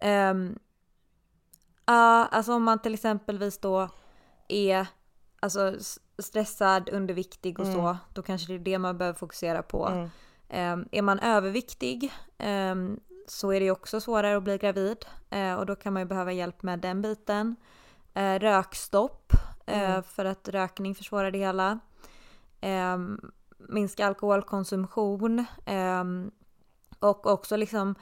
Um, 0.05 0.59
uh, 1.91 2.27
alltså 2.31 2.55
om 2.55 2.63
man 2.63 2.79
till 2.79 2.95
exempelvis 2.95 3.59
då 3.59 3.89
är 4.49 4.87
alltså, 5.41 5.75
stressad, 6.19 6.89
underviktig 6.89 7.59
och 7.59 7.67
mm. 7.67 7.77
så, 7.77 7.97
då 8.13 8.23
kanske 8.23 8.53
det 8.53 8.55
är 8.55 8.59
det 8.59 8.79
man 8.79 8.99
behöver 8.99 9.19
fokusera 9.19 9.63
på. 9.63 9.87
Mm. 9.87 10.11
Um, 10.51 10.89
är 10.93 11.03
man 11.03 11.19
överviktig 11.19 12.13
um, 12.39 13.01
så 13.27 13.53
är 13.53 13.61
det 13.61 13.71
också 13.71 14.01
svårare 14.01 14.37
att 14.37 14.43
bli 14.43 14.59
gravid 14.59 15.05
uh, 15.35 15.55
och 15.55 15.67
då 15.67 15.77
kan 15.77 15.93
man 15.93 16.03
ju 16.03 16.07
behöva 16.07 16.33
hjälp 16.33 16.63
med 16.63 16.79
den 16.79 17.03
biten. 17.03 17.57
Uh, 18.19 18.39
rökstopp, 18.39 19.33
uh, 19.71 19.91
mm. 19.91 20.03
för 20.03 20.25
att 20.25 20.49
rökning 20.49 20.95
försvårar 20.95 21.31
det 21.31 21.39
hela. 21.39 21.79
minska 23.59 24.07
alkoholkonsumtion 24.07 25.45
och 27.01 27.27
också 27.27 27.57
liksom 27.57 27.95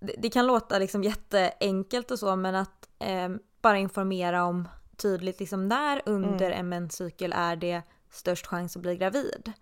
det, 0.00 0.30
kan 0.30 0.46
låta 0.46 0.78
liksom 0.78 1.04
jätteenkelt 1.04 2.10
och 2.10 2.18
så 2.18 2.36
men 2.36 2.54
att 2.54 2.88
eh, 2.98 3.28
bara 3.62 3.78
informera 3.78 4.44
om 4.44 4.68
tydligt 4.96 5.40
liksom 5.40 5.68
när 5.68 6.02
under 6.06 6.46
mm. 6.46 6.60
en 6.60 6.68
menscykel 6.68 7.32
är 7.36 7.56
det 7.56 7.82
störst 8.10 8.46
chans 8.46 8.76
att 8.76 8.82
bli 8.82 8.96
gravid. 8.96 9.52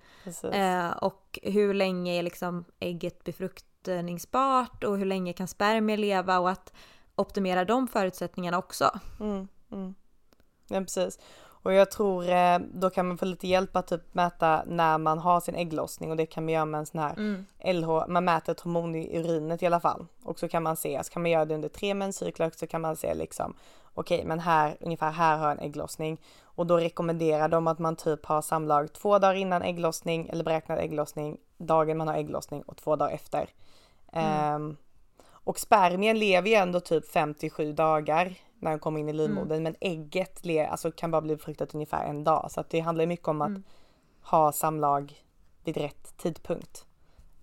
Eh, 0.53 0.91
och 0.91 1.39
hur 1.43 1.75
länge 1.75 2.19
är 2.19 2.23
liksom 2.23 2.65
ägget 2.81 3.25
befruktningsbart 3.25 4.85
och 4.85 4.99
hur 4.99 5.07
länge 5.07 5.33
kan 5.33 5.49
spermier 5.49 5.97
leva 5.97 6.39
och 6.39 6.51
att 6.51 6.73
optimera 7.15 7.65
de 7.65 7.89
förutsättningarna 7.89 8.59
också. 8.59 9.01
Mm, 9.21 9.49
mm. 9.73 9.95
Ja 10.69 10.81
precis. 10.81 11.19
Och 11.63 11.73
jag 11.73 11.91
tror 11.91 12.29
eh, 12.29 12.59
då 12.59 12.91
kan 12.91 13.09
man 13.09 13.19
få 13.19 13.25
lite 13.25 13.49
hjälp 13.49 13.77
att 13.77 13.87
typ 13.87 14.15
mäta 14.15 14.63
när 14.67 14.99
man 14.99 15.19
har 15.19 15.41
sin 15.41 15.55
ägglossning 15.55 16.11
och 16.11 16.17
det 16.17 16.27
kan 16.27 16.45
man 16.45 16.55
göra 16.55 16.65
med 16.65 16.79
en 16.79 16.87
sån 16.87 17.01
här 17.01 17.13
mm. 17.17 17.47
LH, 17.65 18.09
man 18.09 18.25
mäter 18.25 18.53
ett 18.53 18.61
hormon 18.61 18.95
i 18.95 19.19
urinet 19.19 19.63
i 19.63 19.67
alla 19.67 19.81
fall. 19.81 20.07
Och 20.25 20.39
så 20.39 20.49
kan 20.49 20.63
man 20.63 20.77
se, 20.77 21.05
så 21.05 21.13
kan 21.13 21.23
man 21.23 21.31
göra 21.31 21.45
det 21.45 21.55
under 21.55 21.69
tre 21.69 21.95
menscykler 21.95 22.51
så 22.57 22.67
kan 22.67 22.81
man 22.81 22.97
se 22.97 23.15
liksom 23.15 23.55
okej 23.95 24.17
okay, 24.17 24.29
men 24.29 24.41
här, 24.41 24.77
ungefär 24.81 25.11
här 25.11 25.37
har 25.37 25.49
jag 25.49 25.59
en 25.59 25.65
ägglossning. 25.65 26.21
Och 26.43 26.67
då 26.67 26.77
rekommenderar 26.77 27.49
de 27.49 27.67
att 27.67 27.79
man 27.79 27.97
typ 27.97 28.27
har 28.27 28.43
samlag 28.43 28.93
två 28.93 29.19
dagar 29.19 29.35
innan 29.35 29.63
ägglossning 29.63 30.29
eller 30.29 30.45
beräknad 30.45 30.79
ägglossning, 30.79 31.37
dagen 31.59 31.99
man 31.99 32.09
har 32.09 32.15
ägglossning 32.15 32.63
och 32.63 32.77
två 32.77 32.97
dagar 32.97 33.15
efter. 33.15 33.49
Mm. 34.13 34.55
Um, 34.55 34.77
och 35.31 35.59
spermien 35.59 36.19
lever 36.19 36.49
ju 36.49 36.55
ändå 36.55 36.81
typ 36.81 37.11
57 37.11 37.73
dagar 37.73 38.35
när 38.59 38.71
den 38.71 38.79
kommer 38.79 39.01
in 39.01 39.09
i 39.09 39.13
livmodern 39.13 39.59
mm. 39.59 39.63
men 39.63 39.77
ägget 39.81 40.43
alltså, 40.71 40.91
kan 40.91 41.11
bara 41.11 41.23
bli 41.23 41.37
befruktat 41.37 41.75
ungefär 41.75 42.05
en 42.05 42.25
dag 42.25 42.51
så 42.51 42.61
att 42.61 42.71
det 42.71 42.81
handlar 42.81 43.07
mycket 43.07 43.29
om 43.29 43.43
att 43.43 43.49
mm. 43.49 43.63
ha 44.23 44.53
samlag 44.53 45.25
vid 45.65 45.77
rätt 45.77 46.17
tidpunkt. 46.17 46.87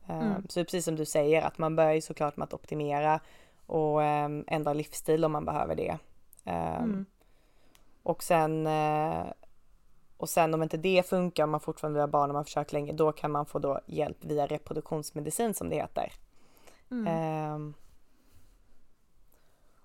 Um, 0.07 0.47
så 0.49 0.59
det 0.59 0.61
är 0.61 0.65
precis 0.65 0.85
som 0.85 0.95
du 0.95 1.05
säger 1.05 1.41
att 1.41 1.57
man 1.57 1.75
börjar 1.75 1.93
ju 1.93 2.01
såklart 2.01 2.37
med 2.37 2.45
att 2.45 2.53
optimera 2.53 3.19
och 3.65 3.99
um, 3.99 4.43
ändra 4.47 4.73
livsstil 4.73 5.25
om 5.25 5.31
man 5.31 5.45
behöver 5.45 5.75
det. 5.75 5.97
Um, 6.43 7.05
och 8.03 8.23
sen 8.23 8.67
uh, 8.67 9.25
och 10.17 10.29
sen 10.29 10.53
om 10.53 10.63
inte 10.63 10.77
det 10.77 11.09
funkar, 11.09 11.43
om 11.43 11.51
man 11.51 11.59
fortfarande 11.59 11.97
vill 11.97 12.01
ha 12.01 12.07
barn 12.07 12.29
och 12.29 12.33
man 12.33 12.45
försökt 12.45 12.73
länge, 12.73 12.93
då 12.93 13.11
kan 13.11 13.31
man 13.31 13.45
få 13.45 13.59
då 13.59 13.79
hjälp 13.85 14.17
via 14.25 14.47
reproduktionsmedicin 14.47 15.53
som 15.53 15.69
det 15.69 15.75
heter. 15.75 16.11
Mm. 16.91 17.73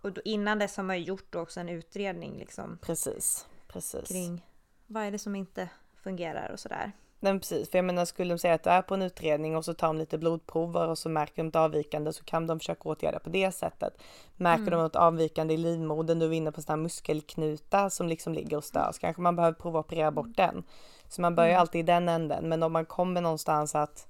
Och 0.01 0.13
då, 0.13 0.21
innan 0.25 0.59
dess 0.59 0.77
har 0.77 0.85
man 0.85 0.99
ju 0.99 1.05
gjort 1.05 1.35
också 1.35 1.61
en 1.61 1.69
utredning 1.69 2.39
liksom. 2.39 2.79
Precis, 2.83 3.47
precis. 3.69 4.09
Kring 4.09 4.47
vad 4.87 5.03
är 5.03 5.11
det 5.11 5.19
som 5.19 5.37
inte 5.37 5.69
fungerar 6.03 6.51
och 6.53 6.61
sådär. 6.61 6.93
Nej 7.23 7.39
precis, 7.39 7.71
för 7.71 7.79
jag 7.79 7.85
menar 7.85 8.05
skulle 8.05 8.35
de 8.35 8.39
säga 8.39 8.55
att 8.55 8.63
du 8.63 8.71
är 8.71 8.83
på 8.83 8.95
en 8.95 9.03
utredning 9.03 9.57
och 9.57 9.65
så 9.65 9.75
tar 9.75 9.87
de 9.87 9.99
lite 9.99 10.19
blodprover 10.19 10.89
och 10.89 10.99
så 10.99 11.09
märker 11.09 11.43
de 11.43 11.49
ett 11.49 11.57
avvikande 11.57 12.13
så 12.13 12.25
kan 12.25 12.47
de 12.47 12.59
försöka 12.59 12.89
åtgärda 12.89 13.19
på 13.19 13.31
det 13.31 13.53
sättet. 13.53 14.03
Märker 14.37 14.63
mm. 14.63 14.71
de 14.71 14.83
något 14.83 14.97
avvikande 14.97 15.55
i 15.55 15.57
livmodern, 15.57 16.19
du 16.19 16.27
är 16.27 16.33
inne 16.33 16.53
på 16.53 16.63
sådana 16.63 16.83
muskelknutar 16.83 17.89
som 17.89 18.09
liksom 18.09 18.33
ligger 18.33 18.57
och 18.57 18.65
stör, 18.65 18.91
så 18.93 19.01
kanske 19.01 19.23
man 19.23 19.37
behöver 19.37 19.59
prova 19.59 19.81
att 19.81 19.87
operera 19.87 20.11
bort 20.11 20.37
den. 20.37 20.63
Så 21.09 21.21
man 21.21 21.35
börjar 21.35 21.51
mm. 21.51 21.61
alltid 21.61 21.79
i 21.79 21.83
den 21.83 22.09
änden, 22.09 22.49
men 22.49 22.63
om 22.63 22.73
man 22.73 22.87
kommer 22.87 23.21
någonstans 23.21 23.75
att 23.75 24.09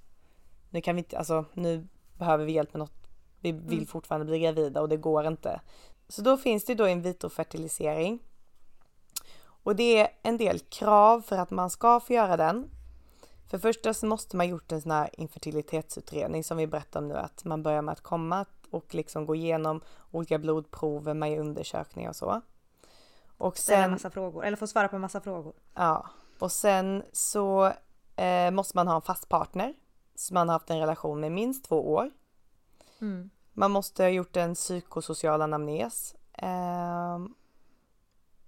nu 0.71 0.81
kan 0.81 0.97
vi 0.97 0.99
inte, 0.99 1.19
alltså 1.19 1.45
nu 1.53 1.87
behöver 2.19 2.45
vi 2.45 2.53
hjälp 2.53 2.75
med 2.75 2.79
något 2.79 3.00
vi 3.41 3.53
vill 3.53 3.73
mm. 3.73 3.87
fortfarande 3.87 4.27
bli 4.27 4.39
gravida 4.39 4.81
och 4.81 4.89
det 4.89 4.97
går 4.97 5.27
inte. 5.27 5.61
Så 6.09 6.23
då 6.23 6.37
finns 6.37 6.65
det 6.65 6.75
då 6.75 6.89
in 6.89 7.03
vitro-fertilisering. 7.03 8.19
Och 9.63 9.77
det 9.77 10.01
är 10.01 10.09
en 10.23 10.37
del 10.37 10.59
krav 10.59 11.21
för 11.21 11.37
att 11.37 11.51
man 11.51 11.71
ska 11.71 12.01
få 12.01 12.13
göra 12.13 12.37
den. 12.37 12.71
För 13.51 13.59
första 13.59 13.95
så 13.95 14.07
måste 14.07 14.37
man 14.37 14.49
gjort 14.49 14.73
en 14.73 14.81
sån 14.81 14.91
här 14.91 15.11
infertilitetsutredning 15.13 16.45
som 16.45 16.57
vi 16.57 16.67
berättade 16.67 17.05
om 17.05 17.09
nu 17.09 17.17
att 17.17 17.45
man 17.45 17.63
börjar 17.63 17.83
med 17.83 17.93
att 17.93 18.01
komma 18.01 18.47
och 18.71 18.95
liksom 18.95 19.27
gå 19.27 19.35
igenom 19.35 19.81
olika 20.11 20.39
blodprover, 20.39 21.15
man 21.15 21.33
gör 21.33 21.41
undersökningar 21.41 22.11
och 22.11 22.17
så. 22.17 22.41
Och 23.39 23.57
sen... 23.57 23.63
Ställa 23.63 23.89
massa 23.89 24.11
frågor, 24.11 24.45
eller 24.45 24.57
få 24.57 24.67
svara 24.67 24.89
på 24.89 24.99
massa 24.99 25.21
frågor. 25.21 25.55
Ja, 25.75 26.07
och 26.39 26.53
sen 26.53 27.03
så 27.13 27.73
eh, 28.17 28.51
måste 28.51 28.77
man 28.77 28.89
ha 28.89 28.95
en 28.95 29.03
fast 29.03 29.29
partner 29.29 29.75
som 30.15 30.35
man 30.35 30.49
har 30.49 30.53
haft 30.53 30.71
en 30.71 30.81
relation 30.81 31.21
med 31.21 31.33
minst 31.33 31.65
två 31.65 31.93
år. 31.93 32.11
Mm. 33.01 33.31
Man 33.53 33.71
måste 33.71 34.03
ha 34.03 34.11
gjort 34.11 34.37
en 34.37 34.55
psykosocial 34.55 35.43
anamnes. 35.43 36.15
Eh, 36.33 37.19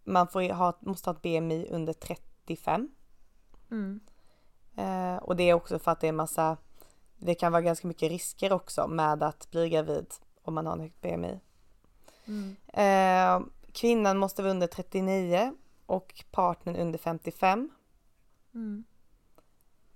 man 0.04 0.28
får 0.28 0.52
ha, 0.52 0.78
måste 0.80 1.10
ha 1.10 1.14
ett 1.14 1.22
BMI 1.22 1.68
under 1.70 1.92
35. 1.92 2.88
Mm. 3.70 4.00
Eh, 4.76 5.16
och 5.16 5.36
det 5.36 5.42
är 5.42 5.54
också 5.54 5.78
för 5.78 5.90
att 5.90 6.00
det 6.00 6.08
är 6.08 6.12
massa, 6.12 6.56
det 7.18 7.34
kan 7.34 7.52
vara 7.52 7.62
ganska 7.62 7.88
mycket 7.88 8.10
risker 8.10 8.52
också 8.52 8.88
med 8.88 9.22
att 9.22 9.50
bli 9.50 9.68
gravid 9.68 10.14
om 10.42 10.54
man 10.54 10.66
har 10.66 10.72
en 10.72 10.80
högt 10.80 11.00
BMI. 11.00 11.40
Mm. 12.24 12.56
Eh, 12.68 13.46
kvinnan 13.72 14.18
måste 14.18 14.42
vara 14.42 14.50
under 14.50 14.66
39 14.66 15.52
och 15.86 16.24
partnern 16.30 16.76
under 16.76 16.98
55. 16.98 17.70
Mm. 18.54 18.84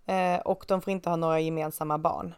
Eh, 0.06 0.40
och 0.40 0.64
de 0.68 0.80
får 0.80 0.90
inte 0.90 1.10
ha 1.10 1.16
några 1.16 1.40
gemensamma 1.40 1.98
barn 1.98 2.34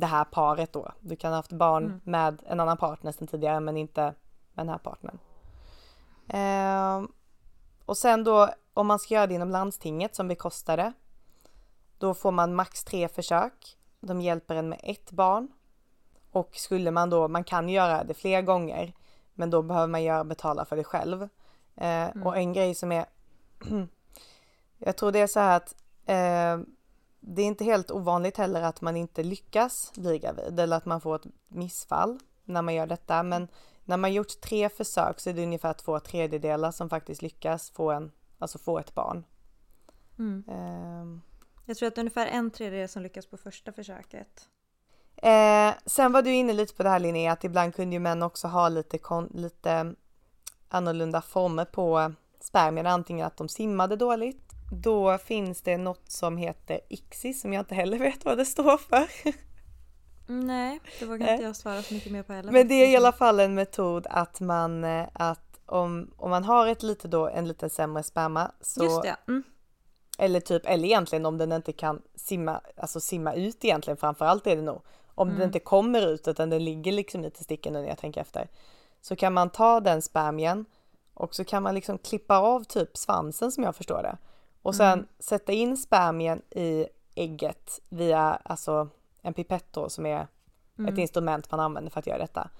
det 0.00 0.06
här 0.06 0.24
paret 0.24 0.72
då. 0.72 0.92
Du 1.00 1.16
kan 1.16 1.32
ha 1.32 1.36
haft 1.36 1.52
barn 1.52 1.84
mm. 1.84 2.00
med 2.04 2.42
en 2.46 2.60
annan 2.60 2.76
partner 2.76 3.12
sedan 3.12 3.26
tidigare 3.26 3.60
men 3.60 3.76
inte 3.76 4.02
med 4.02 4.66
den 4.66 4.68
här 4.68 4.78
partnern. 4.78 5.18
Eh, 6.28 7.08
och 7.86 7.96
sen 7.96 8.24
då 8.24 8.50
om 8.74 8.86
man 8.86 8.98
ska 8.98 9.14
göra 9.14 9.26
det 9.26 9.34
inom 9.34 9.50
landstinget 9.50 10.14
som 10.14 10.28
bekostar 10.28 10.76
det. 10.76 10.92
Då 11.98 12.14
får 12.14 12.32
man 12.32 12.54
max 12.54 12.84
tre 12.84 13.08
försök. 13.08 13.76
De 14.00 14.20
hjälper 14.20 14.54
en 14.54 14.68
med 14.68 14.80
ett 14.82 15.10
barn. 15.10 15.48
Och 16.30 16.50
skulle 16.56 16.90
man 16.90 17.10
då, 17.10 17.28
man 17.28 17.44
kan 17.44 17.68
göra 17.68 18.04
det 18.04 18.14
fler 18.14 18.42
gånger. 18.42 18.92
Men 19.34 19.50
då 19.50 19.62
behöver 19.62 19.86
man 19.86 20.02
göra, 20.02 20.24
betala 20.24 20.64
för 20.64 20.76
det 20.76 20.84
själv. 20.84 21.22
Eh, 21.74 22.10
mm. 22.10 22.26
Och 22.26 22.36
en 22.36 22.52
grej 22.52 22.74
som 22.74 22.92
är 22.92 23.06
Jag 24.78 24.96
tror 24.96 25.12
det 25.12 25.20
är 25.20 25.26
så 25.26 25.40
här 25.40 25.56
att 25.56 25.74
eh, 26.06 26.66
det 27.20 27.42
är 27.42 27.46
inte 27.46 27.64
helt 27.64 27.90
ovanligt 27.90 28.36
heller 28.36 28.62
att 28.62 28.80
man 28.80 28.96
inte 28.96 29.22
lyckas 29.22 29.92
bli 29.96 30.18
gravid 30.18 30.60
eller 30.60 30.76
att 30.76 30.84
man 30.84 31.00
får 31.00 31.16
ett 31.16 31.26
missfall 31.48 32.18
när 32.44 32.62
man 32.62 32.74
gör 32.74 32.86
detta. 32.86 33.22
Men 33.22 33.48
när 33.84 33.96
man 33.96 34.12
gjort 34.12 34.40
tre 34.40 34.68
försök 34.68 35.20
så 35.20 35.30
är 35.30 35.34
det 35.34 35.42
ungefär 35.42 35.72
två 35.72 36.00
tredjedelar 36.00 36.70
som 36.70 36.90
faktiskt 36.90 37.22
lyckas 37.22 37.70
få, 37.70 37.90
en, 37.90 38.12
alltså 38.38 38.58
få 38.58 38.78
ett 38.78 38.94
barn. 38.94 39.24
Mm. 40.18 40.44
Um, 40.48 41.22
jag 41.64 41.76
tror 41.76 41.86
att 41.86 41.94
det 41.94 41.98
är 41.98 42.02
ungefär 42.02 42.26
en 42.26 42.50
tredjedel 42.50 42.88
som 42.88 43.02
lyckas 43.02 43.26
på 43.26 43.36
första 43.36 43.72
försöket. 43.72 44.48
Eh, 45.16 45.74
sen 45.86 46.12
var 46.12 46.22
du 46.22 46.34
inne 46.34 46.52
lite 46.52 46.74
på 46.74 46.82
det 46.82 46.88
här 46.88 46.98
Linnea, 46.98 47.32
att 47.32 47.44
ibland 47.44 47.74
kunde 47.74 47.96
ju 47.96 48.00
män 48.00 48.22
också 48.22 48.48
ha 48.48 48.68
lite, 48.68 48.98
kon, 48.98 49.30
lite 49.34 49.94
annorlunda 50.68 51.22
former 51.22 51.64
på 51.64 52.12
spermierna, 52.40 52.90
antingen 52.90 53.26
att 53.26 53.36
de 53.36 53.48
simmade 53.48 53.96
dåligt 53.96 54.55
då 54.70 55.18
finns 55.18 55.62
det 55.62 55.76
något 55.76 56.10
som 56.10 56.36
heter 56.36 56.80
ICSI 56.88 57.34
som 57.34 57.52
jag 57.52 57.60
inte 57.60 57.74
heller 57.74 57.98
vet 57.98 58.24
vad 58.24 58.38
det 58.38 58.44
står 58.44 58.76
för. 58.76 59.06
Nej, 60.26 60.80
det 60.98 61.06
vågar 61.06 61.32
inte 61.32 61.44
jag 61.44 61.56
svara 61.56 61.82
så 61.82 61.94
mycket 61.94 62.12
mer 62.12 62.22
på 62.22 62.32
heller. 62.32 62.52
Men 62.52 62.68
det 62.68 62.74
är 62.74 62.88
i 62.88 62.96
alla 62.96 63.12
fall 63.12 63.40
en 63.40 63.54
metod 63.54 64.06
att 64.10 64.40
man, 64.40 64.84
eh, 64.84 65.06
att 65.12 65.60
om, 65.66 66.10
om 66.16 66.30
man 66.30 66.44
har 66.44 66.66
ett 66.66 66.82
lite 66.82 67.08
då, 67.08 67.28
en 67.28 67.48
lite 67.48 67.68
sämre 67.68 68.02
sperma 68.02 68.50
så 68.60 68.84
Just 68.84 69.02
det. 69.02 69.16
Mm. 69.28 69.42
Eller 70.18 70.40
typ, 70.40 70.62
eller 70.66 70.84
egentligen 70.84 71.26
om 71.26 71.38
den 71.38 71.52
inte 71.52 71.72
kan 71.72 72.02
simma, 72.14 72.60
alltså 72.76 73.00
simma 73.00 73.34
ut 73.34 73.64
egentligen 73.64 73.96
framförallt 73.96 74.46
är 74.46 74.56
det 74.56 74.62
nog. 74.62 74.82
Om 75.14 75.28
mm. 75.28 75.38
den 75.38 75.48
inte 75.48 75.58
kommer 75.58 76.06
ut 76.06 76.28
utan 76.28 76.50
den 76.50 76.64
ligger 76.64 76.92
liksom 76.92 77.24
i 77.24 77.30
testikeln 77.30 77.72
när 77.72 77.88
jag 77.88 77.98
tänker 77.98 78.20
efter. 78.20 78.48
Så 79.00 79.16
kan 79.16 79.32
man 79.32 79.50
ta 79.50 79.80
den 79.80 80.02
spermien 80.02 80.64
och 81.14 81.34
så 81.34 81.44
kan 81.44 81.62
man 81.62 81.74
liksom 81.74 81.98
klippa 81.98 82.38
av 82.38 82.64
typ 82.64 82.96
svansen 82.96 83.52
som 83.52 83.64
jag 83.64 83.76
förstår 83.76 84.02
det. 84.02 84.16
Och 84.66 84.74
sen 84.74 84.92
mm. 84.92 85.06
sätta 85.18 85.52
in 85.52 85.76
spermien 85.76 86.42
i 86.50 86.86
ägget 87.14 87.80
via 87.88 88.40
alltså 88.44 88.88
en 89.22 89.34
pipett 89.34 89.66
då, 89.70 89.88
som 89.88 90.06
är 90.06 90.26
mm. 90.78 90.92
ett 90.92 90.98
instrument 90.98 91.50
man 91.50 91.60
använder 91.60 91.90
för 91.90 92.00
att 92.00 92.06
göra 92.06 92.18
detta. 92.18 92.50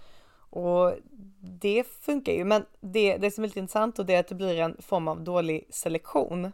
Och 0.51 0.93
det 1.41 1.85
funkar 1.85 2.33
ju, 2.33 2.45
men 2.45 2.67
det, 2.81 3.17
det 3.17 3.31
som 3.31 3.45
är 3.45 3.49
lite 3.49 3.61
intressant 3.61 3.99
och 3.99 4.07
det 4.07 4.15
är 4.15 4.21
att 4.21 4.29
det 4.29 4.35
blir 4.35 4.59
en 4.59 4.77
form 4.83 5.09
av 5.09 5.21
dålig 5.21 5.67
selektion. 5.71 6.53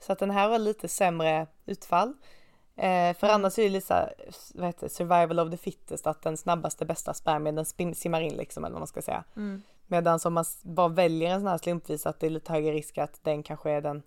Så 0.00 0.12
att 0.12 0.18
den 0.18 0.30
här 0.30 0.48
har 0.48 0.58
lite 0.58 0.88
sämre 0.88 1.46
utfall. 1.66 2.08
Eh, 2.76 3.16
för 3.16 3.26
mm. 3.26 3.34
annars 3.34 3.58
är 3.58 3.62
det 3.62 3.68
lite 3.68 4.14
vad 4.54 4.66
heter 4.66 4.88
survival 4.88 5.40
of 5.40 5.50
the 5.50 5.56
fittest, 5.56 6.06
att 6.06 6.22
den 6.22 6.36
snabbaste 6.36 6.84
bästa 6.84 7.14
spermien 7.14 7.54
den 7.54 7.94
simmar 7.94 8.20
in 8.20 8.36
liksom 8.36 8.64
eller 8.64 8.72
vad 8.72 8.80
man 8.80 8.86
ska 8.86 9.02
säga. 9.02 9.24
Mm. 9.36 9.62
Medan 9.86 10.20
om 10.24 10.34
man 10.34 10.44
bara 10.62 10.88
väljer 10.88 11.30
en 11.30 11.40
sån 11.40 11.48
här 11.48 11.58
slumpvis 11.58 12.06
att 12.06 12.20
det 12.20 12.26
är 12.26 12.30
lite 12.30 12.52
högre 12.52 12.72
risk 12.72 12.98
att 12.98 13.20
den 13.22 13.42
kanske 13.42 13.70
är 13.70 13.80
den 13.80 14.02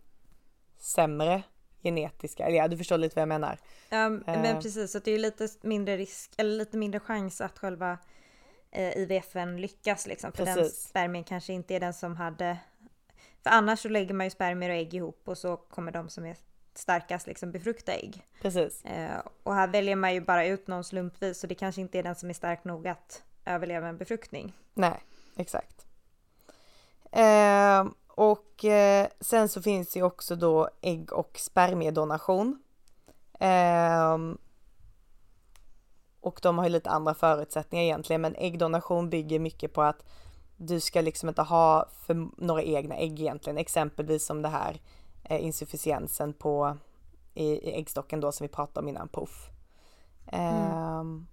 sämre 0.79 1.43
genetiska, 1.83 2.45
eller 2.45 2.57
ja 2.57 2.67
du 2.67 2.77
förstår 2.77 2.97
lite 2.97 3.15
vad 3.15 3.21
jag 3.21 3.27
menar. 3.27 3.59
Ja 3.89 4.09
men 4.09 4.55
uh, 4.55 4.61
precis, 4.61 4.91
så 4.91 4.99
det 4.99 5.11
är 5.11 5.17
lite 5.17 5.47
mindre 5.61 5.97
risk, 5.97 6.31
eller 6.37 6.57
lite 6.57 6.77
mindre 6.77 6.99
chans 6.99 7.41
att 7.41 7.59
själva 7.59 7.97
eh, 8.71 8.97
IVFen 8.97 9.61
lyckas 9.61 10.07
liksom. 10.07 10.31
För 10.31 10.45
precis. 10.45 10.55
den 10.55 10.89
spermien 10.89 11.23
kanske 11.23 11.53
inte 11.53 11.75
är 11.75 11.79
den 11.79 11.93
som 11.93 12.15
hade, 12.15 12.57
för 13.43 13.49
annars 13.49 13.79
så 13.79 13.89
lägger 13.89 14.13
man 14.13 14.25
ju 14.25 14.29
spermier 14.29 14.69
och 14.69 14.75
ägg 14.75 14.93
ihop 14.93 15.21
och 15.25 15.37
så 15.37 15.57
kommer 15.57 15.91
de 15.91 16.09
som 16.09 16.25
är 16.25 16.37
starkast 16.75 17.27
liksom 17.27 17.51
befrukta 17.51 17.93
ägg. 17.93 18.25
Precis. 18.41 18.85
Eh, 18.85 19.19
och 19.43 19.55
här 19.55 19.67
väljer 19.67 19.95
man 19.95 20.13
ju 20.13 20.21
bara 20.21 20.45
ut 20.45 20.67
någon 20.67 20.83
slumpvis 20.83 21.39
så 21.39 21.47
det 21.47 21.55
kanske 21.55 21.81
inte 21.81 21.99
är 21.99 22.03
den 22.03 22.15
som 22.15 22.29
är 22.29 22.33
stark 22.33 22.63
nog 22.63 22.87
att 22.87 23.23
överleva 23.45 23.87
en 23.87 23.97
befruktning. 23.97 24.53
Nej, 24.73 25.03
exakt. 25.35 25.85
Eh, 27.11 27.85
och 28.17 28.65
eh, 28.65 29.07
sen 29.19 29.49
så 29.49 29.61
finns 29.61 29.93
det 29.93 30.03
också 30.03 30.35
då 30.35 30.69
ägg 30.81 31.13
och 31.13 31.39
spermiedonation. 31.39 32.61
Eh, 33.39 34.17
och 36.21 36.39
de 36.43 36.57
har 36.57 36.65
ju 36.65 36.69
lite 36.69 36.89
andra 36.89 37.13
förutsättningar 37.13 37.83
egentligen 37.85 38.21
men 38.21 38.35
äggdonation 38.35 39.09
bygger 39.09 39.39
mycket 39.39 39.73
på 39.73 39.81
att 39.81 40.05
du 40.55 40.79
ska 40.79 41.01
liksom 41.01 41.29
inte 41.29 41.41
ha 41.41 41.89
för 42.05 42.27
några 42.37 42.63
egna 42.63 42.95
ägg 42.95 43.19
egentligen, 43.19 43.57
exempelvis 43.57 44.25
som 44.25 44.41
det 44.41 44.49
här 44.49 44.81
eh, 45.23 45.45
insufficiensen 45.45 46.33
på 46.33 46.77
i, 47.33 47.45
i 47.45 47.71
äggstocken 47.71 48.19
då 48.19 48.31
som 48.31 48.43
vi 48.43 48.53
pratade 48.53 48.79
om 48.79 48.89
innan, 48.89 49.07
puff. 49.07 49.49
Mm. 50.27 50.99
Um, 50.99 51.27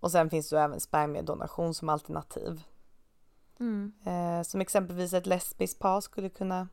och 0.00 0.10
sen 0.10 0.30
finns 0.30 0.50
det 0.50 0.60
även 0.60 0.80
spermiedonation 0.80 1.74
som 1.74 1.88
alternativ. 1.88 2.62
Mm. 3.62 3.92
Uh, 4.06 4.42
som 4.42 4.60
exempelvis 4.60 5.12
ett 5.12 5.26
lesbiskt 5.26 5.78
par 5.78 6.00
skulle 6.00 6.28
kunna 6.28 6.68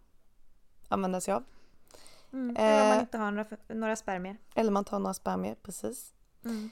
använda 0.88 1.22
sig 1.22 1.34
av. 1.34 1.44
Mm. 2.34 2.56
Eller 2.60 2.82
om 2.82 2.90
man 2.90 3.00
inte 3.00 3.18
har 3.18 3.32
några, 3.32 3.58
några 3.68 3.96
spermier. 3.96 4.38
Eller 4.56 4.72
man 4.72 4.86
tar 4.86 5.00
några 5.00 5.14
spermier, 5.14 5.56
precis. 5.64 6.14
Mm. 6.46 6.70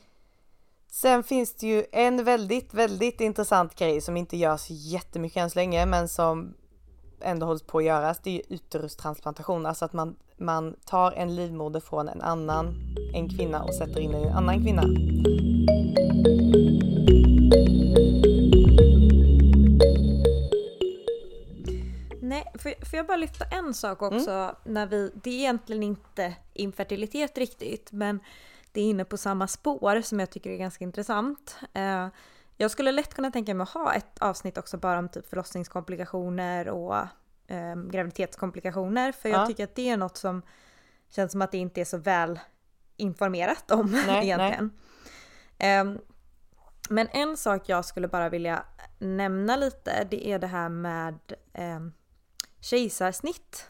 Sen 0.88 1.24
finns 1.24 1.54
det 1.54 1.68
ju 1.68 1.86
en 1.92 2.24
väldigt, 2.24 2.74
väldigt 2.74 3.22
intressant 3.22 3.76
grej 3.76 4.02
som 4.02 4.18
inte 4.18 4.38
görs 4.38 4.70
jättemycket 4.70 5.38
än 5.38 5.50
så 5.50 5.60
länge 5.60 5.86
men 5.86 6.08
som 6.08 6.54
ändå 7.22 7.46
hålls 7.46 7.64
på 7.64 7.78
att 7.78 7.84
göras. 7.84 8.20
Det 8.24 8.30
är 8.30 8.34
ju 8.34 8.56
uterustransplantation, 8.56 9.66
alltså 9.66 9.86
att 9.86 9.94
man, 9.94 10.16
man 10.38 10.76
tar 10.86 11.12
en 11.12 11.36
livmoder 11.36 11.80
från 11.80 12.10
en 12.10 12.22
annan, 12.22 12.96
en 13.14 13.30
kvinna 13.30 13.64
och 13.64 13.74
sätter 13.74 14.00
in 14.00 14.14
en 14.14 14.34
annan 14.34 14.64
kvinna. 14.64 14.84
Får, 22.54 22.86
får 22.86 22.98
jag 22.98 23.08
bara 23.08 23.18
lyfta 23.18 23.46
en 23.46 23.74
sak 23.74 24.02
också 24.02 24.32
mm. 24.32 24.56
när 24.64 24.88
vi, 24.88 25.12
det 25.24 25.30
är 25.30 25.34
egentligen 25.34 25.84
inte 25.84 26.36
infertilitet 26.54 27.38
riktigt 27.38 27.92
men 27.92 28.20
det 28.72 28.82
är 28.82 28.86
inne 28.86 29.06
på 29.06 29.18
samma 29.18 29.48
spår 29.48 30.02
som 30.02 30.20
jag 30.20 30.30
tycker 30.30 30.50
är 30.50 30.58
ganska 30.58 30.84
intressant. 30.84 31.58
Eh, 31.74 32.08
jag 32.58 32.72
skulle 32.72 32.92
lätt 32.92 33.14
kunna 33.14 33.32
tänka 33.32 33.54
mig 33.54 33.64
att 33.64 33.70
ha 33.70 33.94
ett 33.94 34.20
avsnitt 34.20 34.58
också 34.58 34.78
bara 34.78 35.00
om 35.00 35.10
typ 35.10 35.30
förlossningskomplikationer 35.30 36.70
och 36.70 36.96
eh, 37.48 37.76
graviditetskomplikationer 37.76 39.12
för 39.12 39.30
jag 39.30 39.42
ja. 39.42 39.48
tycker 39.48 39.64
att 39.64 39.76
det 39.76 39.90
är 39.90 39.98
något 39.98 40.18
som 40.18 40.42
känns 41.10 41.32
som 41.32 41.42
att 41.42 41.52
det 41.52 41.58
inte 41.58 41.82
är 41.82 41.86
så 41.86 41.98
väl 41.98 42.40
informerat 42.98 43.72
om 43.72 43.92
nej, 44.08 44.24
egentligen. 44.26 44.72
Nej. 45.58 45.78
Eh, 45.78 45.86
men 46.90 47.08
en 47.12 47.38
sak 47.38 47.70
jag 47.70 47.86
skulle 47.86 48.08
bara 48.08 48.30
vilja 48.30 48.64
nämna 49.00 49.56
lite 49.56 50.08
det 50.10 50.28
är 50.28 50.40
det 50.40 50.48
här 50.48 50.70
med 50.70 51.34
eh, 51.54 51.80
kejsarsnitt 52.70 53.70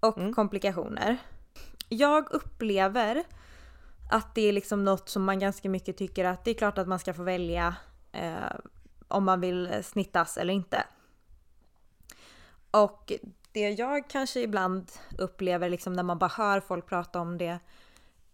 och 0.00 0.18
mm. 0.18 0.34
komplikationer. 0.34 1.18
Jag 1.88 2.30
upplever 2.30 3.24
att 4.10 4.34
det 4.34 4.48
är 4.48 4.52
liksom 4.52 4.84
något 4.84 5.08
som 5.08 5.24
man 5.24 5.38
ganska 5.38 5.70
mycket 5.70 5.96
tycker 5.96 6.24
att 6.24 6.44
det 6.44 6.50
är 6.50 6.54
klart 6.54 6.78
att 6.78 6.88
man 6.88 6.98
ska 6.98 7.14
få 7.14 7.22
välja 7.22 7.76
eh, 8.12 8.34
om 9.08 9.24
man 9.24 9.40
vill 9.40 9.84
snittas 9.84 10.36
eller 10.36 10.54
inte. 10.54 10.84
Och 12.70 13.12
det 13.52 13.70
jag 13.70 14.10
kanske 14.10 14.40
ibland 14.40 14.90
upplever 15.18 15.68
liksom 15.68 15.92
när 15.92 16.02
man 16.02 16.18
bara 16.18 16.32
hör 16.36 16.60
folk 16.60 16.86
prata 16.86 17.20
om 17.20 17.38
det 17.38 17.58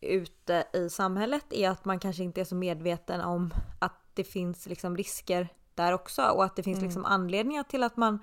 ute 0.00 0.64
i 0.72 0.90
samhället 0.90 1.44
är 1.50 1.70
att 1.70 1.84
man 1.84 1.98
kanske 1.98 2.22
inte 2.22 2.40
är 2.40 2.44
så 2.44 2.54
medveten 2.54 3.20
om 3.20 3.54
att 3.78 4.00
det 4.14 4.24
finns 4.24 4.66
liksom 4.66 4.96
risker 4.96 5.48
där 5.74 5.92
också 5.92 6.22
och 6.22 6.44
att 6.44 6.56
det 6.56 6.62
finns 6.62 6.78
mm. 6.78 6.88
liksom 6.88 7.04
anledningar 7.04 7.62
till 7.62 7.82
att 7.82 7.96
man 7.96 8.18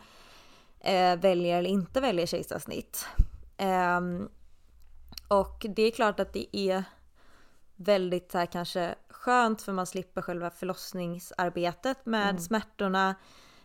eh, 0.84 1.16
väljer 1.16 1.58
eller 1.58 1.70
inte 1.70 2.02
väljer 2.02 2.26
kejsarsnitt. 2.26 3.08
Eh, 3.58 4.02
och 5.28 5.66
det 5.70 5.84
är 5.84 5.92
klart 5.92 6.20
att 6.20 6.34
det 6.34 6.58
är 6.58 6.84
väldigt 7.76 8.32
så 8.32 8.38
här, 8.38 8.46
kanske 8.46 8.96
skönt 9.10 9.62
för 9.62 9.74
man 9.74 9.88
slipper 9.88 10.22
själva 10.22 10.50
förlossningsarbetet 10.50 12.06
med 12.06 12.30
mm. 12.30 12.42
smärtorna. 12.42 13.16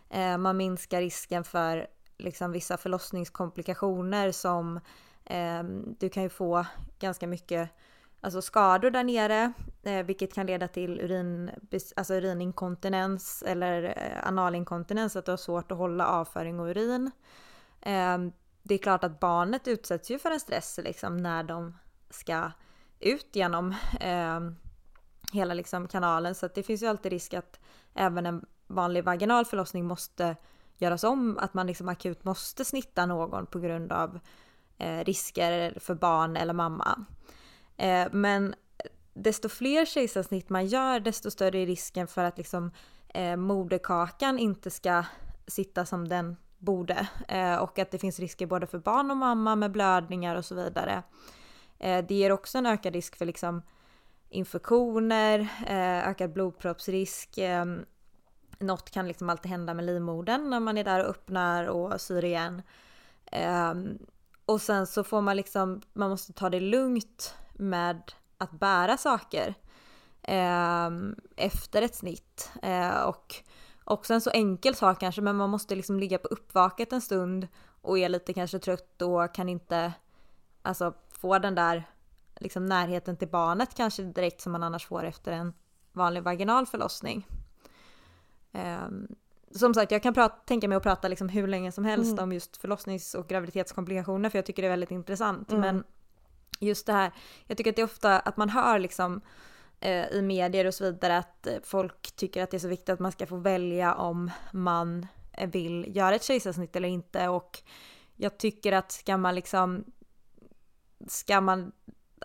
Eh, 0.09 0.37
man 0.37 0.57
minskar 0.57 1.01
risken 1.01 1.43
för 1.43 1.87
liksom, 2.17 2.51
vissa 2.51 2.77
förlossningskomplikationer 2.77 4.31
som 4.31 4.79
eh, 5.25 5.63
du 5.99 6.09
kan 6.09 6.23
ju 6.23 6.29
få 6.29 6.65
ganska 6.99 7.27
mycket 7.27 7.69
alltså 8.21 8.41
skador 8.41 8.89
där 8.89 9.03
nere, 9.03 9.53
eh, 9.83 10.05
vilket 10.05 10.33
kan 10.33 10.45
leda 10.45 10.67
till 10.67 11.01
urin, 11.01 11.51
alltså 11.95 12.13
urininkontinens 12.13 13.43
eller 13.47 13.83
eh, 13.83 14.27
analinkontinens, 14.27 15.15
att 15.15 15.25
du 15.25 15.31
har 15.31 15.37
svårt 15.37 15.71
att 15.71 15.77
hålla 15.77 16.07
avföring 16.07 16.59
och 16.59 16.67
urin. 16.67 17.11
Eh, 17.81 18.17
det 18.63 18.73
är 18.73 18.77
klart 18.77 19.03
att 19.03 19.19
barnet 19.19 19.67
utsätts 19.67 20.11
ju 20.11 20.19
för 20.19 20.31
en 20.31 20.39
stress 20.39 20.79
liksom, 20.83 21.17
när 21.17 21.43
de 21.43 21.77
ska 22.09 22.51
ut 22.99 23.35
genom 23.35 23.75
eh, 23.99 24.39
hela 25.33 25.53
liksom 25.53 25.87
kanalen 25.87 26.35
så 26.35 26.45
att 26.45 26.55
det 26.55 26.63
finns 26.63 26.83
ju 26.83 26.87
alltid 26.87 27.11
risk 27.11 27.33
att 27.33 27.59
även 27.93 28.25
en 28.25 28.45
vanlig 28.67 29.03
vaginal 29.03 29.45
förlossning 29.45 29.85
måste 29.85 30.35
göras 30.77 31.03
om, 31.03 31.37
att 31.37 31.53
man 31.53 31.67
liksom 31.67 31.89
akut 31.89 32.23
måste 32.23 32.65
snitta 32.65 33.05
någon 33.05 33.45
på 33.45 33.59
grund 33.59 33.91
av 33.91 34.19
eh, 34.77 35.03
risker 35.03 35.79
för 35.79 35.95
barn 35.95 36.37
eller 36.37 36.53
mamma. 36.53 37.05
Eh, 37.77 38.07
men 38.11 38.55
desto 39.13 39.49
fler 39.49 39.85
kejsarsnitt 39.85 40.49
man 40.49 40.67
gör 40.67 40.99
desto 40.99 41.31
större 41.31 41.59
är 41.59 41.65
risken 41.65 42.07
för 42.07 42.23
att 42.23 42.37
liksom 42.37 42.71
eh, 43.13 43.35
moderkakan 43.35 44.39
inte 44.39 44.69
ska 44.69 45.03
sitta 45.47 45.85
som 45.85 46.07
den 46.07 46.37
borde 46.57 47.07
eh, 47.27 47.55
och 47.55 47.79
att 47.79 47.91
det 47.91 47.97
finns 47.97 48.19
risker 48.19 48.45
både 48.45 48.67
för 48.67 48.79
barn 48.79 49.11
och 49.11 49.17
mamma 49.17 49.55
med 49.55 49.71
blödningar 49.71 50.35
och 50.35 50.45
så 50.45 50.55
vidare. 50.55 51.03
Eh, 51.79 52.05
det 52.05 52.15
ger 52.15 52.31
också 52.31 52.57
en 52.57 52.65
ökad 52.65 52.93
risk 52.93 53.15
för 53.15 53.25
liksom 53.25 53.61
infektioner, 54.29 55.39
eh, 55.67 56.09
ökad 56.09 56.33
blodproppsrisk. 56.33 57.37
Eh, 57.37 57.65
något 58.59 58.91
kan 58.91 59.07
liksom 59.07 59.29
alltid 59.29 59.51
hända 59.51 59.73
med 59.73 59.85
livmodern 59.85 60.49
när 60.49 60.59
man 60.59 60.77
är 60.77 60.83
där 60.83 61.03
och 61.03 61.09
öppnar 61.09 61.65
och 61.65 62.01
syr 62.01 62.25
igen. 62.25 62.61
Eh, 63.31 63.73
och 64.45 64.61
sen 64.61 64.87
så 64.87 65.03
får 65.03 65.21
man 65.21 65.35
liksom, 65.35 65.81
man 65.93 66.09
måste 66.09 66.33
ta 66.33 66.49
det 66.49 66.59
lugnt 66.59 67.35
med 67.59 68.11
att 68.37 68.51
bära 68.51 68.97
saker 68.97 69.53
ehm, 70.21 71.15
efter 71.35 71.81
ett 71.81 71.95
snitt. 71.95 72.51
Eh, 72.61 73.01
och 73.01 73.35
också 73.83 74.13
en 74.13 74.21
så 74.21 74.29
enkel 74.29 74.75
sak 74.75 74.99
kanske, 74.99 75.21
men 75.21 75.35
man 75.35 75.49
måste 75.49 75.75
liksom 75.75 75.99
ligga 75.99 76.17
på 76.17 76.27
uppvaket 76.27 76.93
en 76.93 77.01
stund 77.01 77.47
och 77.81 77.99
är 77.99 78.09
lite 78.09 78.33
kanske 78.33 78.59
trött 78.59 79.01
och 79.01 79.35
kan 79.35 79.49
inte 79.49 79.93
alltså 80.61 80.93
få 81.09 81.39
den 81.39 81.55
där 81.55 81.83
liksom 82.39 82.65
närheten 82.65 83.17
till 83.17 83.27
barnet 83.27 83.75
kanske 83.75 84.03
direkt 84.03 84.41
som 84.41 84.51
man 84.51 84.63
annars 84.63 84.85
får 84.85 85.03
efter 85.03 85.31
en 85.31 85.53
vanlig 85.91 86.23
vaginal 86.23 86.65
förlossning. 86.65 87.27
Um, 88.51 89.07
som 89.51 89.73
sagt, 89.73 89.91
jag 89.91 90.03
kan 90.03 90.13
prata, 90.13 90.35
tänka 90.35 90.67
mig 90.67 90.75
att 90.75 90.83
prata 90.83 91.07
liksom 91.07 91.29
hur 91.29 91.47
länge 91.47 91.71
som 91.71 91.85
helst 91.85 92.11
mm. 92.11 92.23
om 92.23 92.33
just 92.33 92.57
förlossnings 92.57 93.13
och 93.13 93.27
graviditetskomplikationer 93.27 94.29
för 94.29 94.37
jag 94.37 94.45
tycker 94.45 94.61
det 94.61 94.67
är 94.67 94.69
väldigt 94.71 94.91
intressant. 94.91 95.51
Mm. 95.51 95.61
Men 95.61 95.83
just 96.59 96.85
det 96.85 96.93
här, 96.93 97.11
jag 97.47 97.57
tycker 97.57 97.69
att 97.69 97.75
det 97.75 97.81
är 97.81 97.85
ofta 97.85 98.19
att 98.19 98.37
man 98.37 98.49
hör 98.49 98.79
liksom 98.79 99.21
eh, 99.79 100.07
i 100.07 100.21
medier 100.21 100.65
och 100.65 100.73
så 100.73 100.83
vidare 100.83 101.17
att 101.17 101.47
folk 101.63 102.15
tycker 102.15 102.43
att 102.43 102.51
det 102.51 102.57
är 102.57 102.59
så 102.59 102.67
viktigt 102.67 102.89
att 102.89 102.99
man 102.99 103.11
ska 103.11 103.27
få 103.27 103.37
välja 103.37 103.95
om 103.95 104.31
man 104.53 105.07
vill 105.47 105.95
göra 105.95 106.15
ett 106.15 106.23
kejsarsnitt 106.23 106.75
eller 106.75 106.89
inte 106.89 107.27
och 107.27 107.61
jag 108.15 108.37
tycker 108.37 108.73
att 108.73 108.91
ska 108.91 109.17
man 109.17 109.35
liksom 109.35 109.83
ska 111.07 111.41
man 111.41 111.71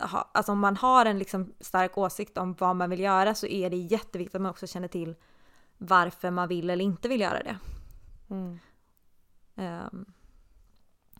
ha, 0.01 0.31
alltså 0.33 0.51
om 0.51 0.59
man 0.59 0.77
har 0.77 1.05
en 1.05 1.19
liksom 1.19 1.53
stark 1.59 1.97
åsikt 1.97 2.37
om 2.37 2.53
vad 2.53 2.75
man 2.75 2.89
vill 2.89 2.99
göra 2.99 3.35
så 3.35 3.47
är 3.47 3.69
det 3.69 3.77
jätteviktigt 3.77 4.35
att 4.35 4.41
man 4.41 4.51
också 4.51 4.67
känner 4.67 4.87
till 4.87 5.15
varför 5.77 6.31
man 6.31 6.47
vill 6.47 6.69
eller 6.69 6.85
inte 6.85 7.07
vill 7.07 7.21
göra 7.21 7.43
det. 7.43 7.57
Mm. 8.29 8.59
Um, 9.55 10.13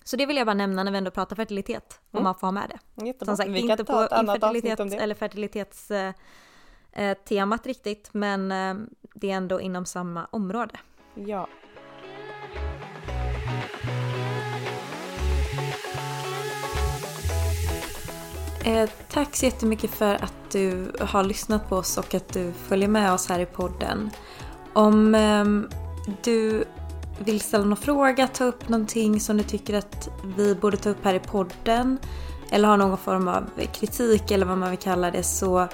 så 0.03 0.15
det 0.15 0.25
vill 0.25 0.37
jag 0.37 0.45
bara 0.45 0.53
nämna 0.53 0.83
när 0.83 0.91
vi 0.91 0.97
ändå 0.97 1.11
pratar 1.11 1.35
fertilitet, 1.35 1.99
om 2.11 2.17
mm. 2.17 2.23
man 2.23 2.35
får 2.35 2.47
ha 2.47 2.51
med 2.51 2.69
det. 2.69 3.05
Jättebra. 3.05 3.25
Som 3.25 3.37
sagt, 3.37 3.49
vi 3.49 3.59
inte 3.59 3.83
på 3.83 4.07
infertilitet 4.19 4.79
eller 4.79 5.15
fertilitetstemat 5.15 6.15
eh, 6.95 7.41
eh, 7.41 7.57
riktigt, 7.63 8.09
men 8.13 8.51
eh, 8.51 8.75
det 9.13 9.31
är 9.31 9.35
ändå 9.35 9.61
inom 9.61 9.85
samma 9.85 10.25
område. 10.25 10.79
Ja. 11.15 11.47
Eh, 18.65 18.89
tack 19.11 19.35
så 19.35 19.45
jättemycket 19.45 19.91
för 19.91 20.15
att 20.15 20.51
du 20.51 20.91
har 20.99 21.23
lyssnat 21.23 21.69
på 21.69 21.75
oss 21.75 21.97
och 21.97 22.13
att 22.13 22.33
du 22.33 22.51
följer 22.53 22.87
med 22.87 23.13
oss 23.13 23.29
här 23.29 23.39
i 23.39 23.45
podden. 23.45 24.09
Om 24.73 25.15
eh, 25.15 25.45
du 26.23 26.65
vill 27.19 27.41
ställa 27.41 27.65
någon 27.65 27.78
fråga, 27.78 28.28
ta 28.28 28.43
upp 28.43 28.69
någonting 28.69 29.19
som 29.19 29.38
du 29.38 29.43
tycker 29.43 29.78
att 29.78 30.10
vi 30.38 30.56
borde 30.56 30.78
ta 30.78 30.89
upp 30.89 31.06
här 31.06 31.13
i 31.13 31.19
podden 31.19 31.97
eller 32.52 32.67
har 32.67 32.78
någon 32.78 32.97
form 32.97 33.28
av 33.28 33.49
kritik 33.73 34.32
eller 34.32 34.45
vad 34.45 34.58
man 34.58 34.69
vill 34.69 34.80
kalla 34.80 35.12
det 35.12 35.23
så 35.23 35.67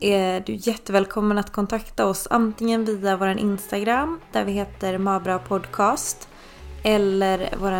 är 0.00 0.40
du 0.40 0.54
jättevälkommen 0.54 1.38
att 1.38 1.52
kontakta 1.52 2.06
oss 2.06 2.26
antingen 2.30 2.84
via 2.84 3.16
vår 3.16 3.28
Instagram 3.28 4.20
där 4.32 4.44
vi 4.44 4.52
heter 4.52 4.98
Mabra 4.98 5.38
Podcast 5.38 6.28
eller 6.82 7.54
vår 7.60 7.72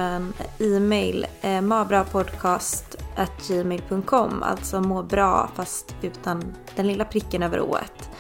e-mail 0.67 1.27
eh, 1.41 1.61
mabrapodcast.gmail.com 1.61 4.43
Alltså 4.43 4.81
må 4.81 5.03
bra 5.03 5.51
fast 5.55 5.95
utan 6.03 6.55
den 6.77 6.87
lilla 6.87 7.05
pricken 7.05 7.43
över 7.43 7.61
ået. 7.61 8.11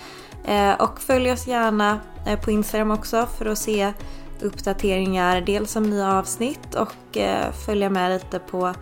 Eh, 0.45 0.73
och 0.73 1.01
följ 1.01 1.33
oss 1.33 1.47
gärna 1.47 2.01
eh, 2.27 2.40
på 2.40 2.51
Instagram 2.51 2.90
också 2.90 3.27
för 3.27 3.47
att 3.47 3.59
se 3.59 3.93
uppdateringar 4.42 5.40
dels 5.40 5.76
om 5.76 5.90
nya 5.90 6.12
avsnitt 6.12 6.74
och 6.74 7.16
eh, 7.16 7.53
följa 7.53 7.90
med 7.90 8.12
lite 8.12 8.38
på 8.38 8.74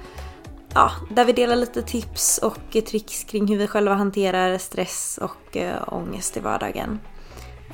ja, 0.75 0.91
där 1.11 1.25
vi 1.25 1.33
delar 1.33 1.57
lite 1.57 1.83
tips 1.83 2.39
och 2.39 2.85
tricks 2.87 3.25
kring 3.25 3.49
hur 3.49 3.59
vi 3.59 3.67
själva 3.67 3.95
hanterar 3.95 4.59
stress 4.59 5.19
och 5.23 5.57
eh, 5.57 5.83
ångest 5.87 6.37
i 6.37 6.41
vardagen. 6.41 7.01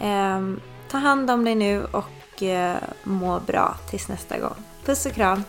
Ehm, 0.01 0.61
ta 0.91 0.99
hand 0.99 1.31
om 1.31 1.45
dig 1.45 1.55
nu 1.55 1.85
och 1.85 2.43
eh, 2.43 2.77
må 3.05 3.41
bra 3.41 3.75
tills 3.91 4.09
nästa 4.09 4.39
gång. 4.39 4.57
Puss 4.85 5.07
och 5.07 5.13
kram! 5.13 5.43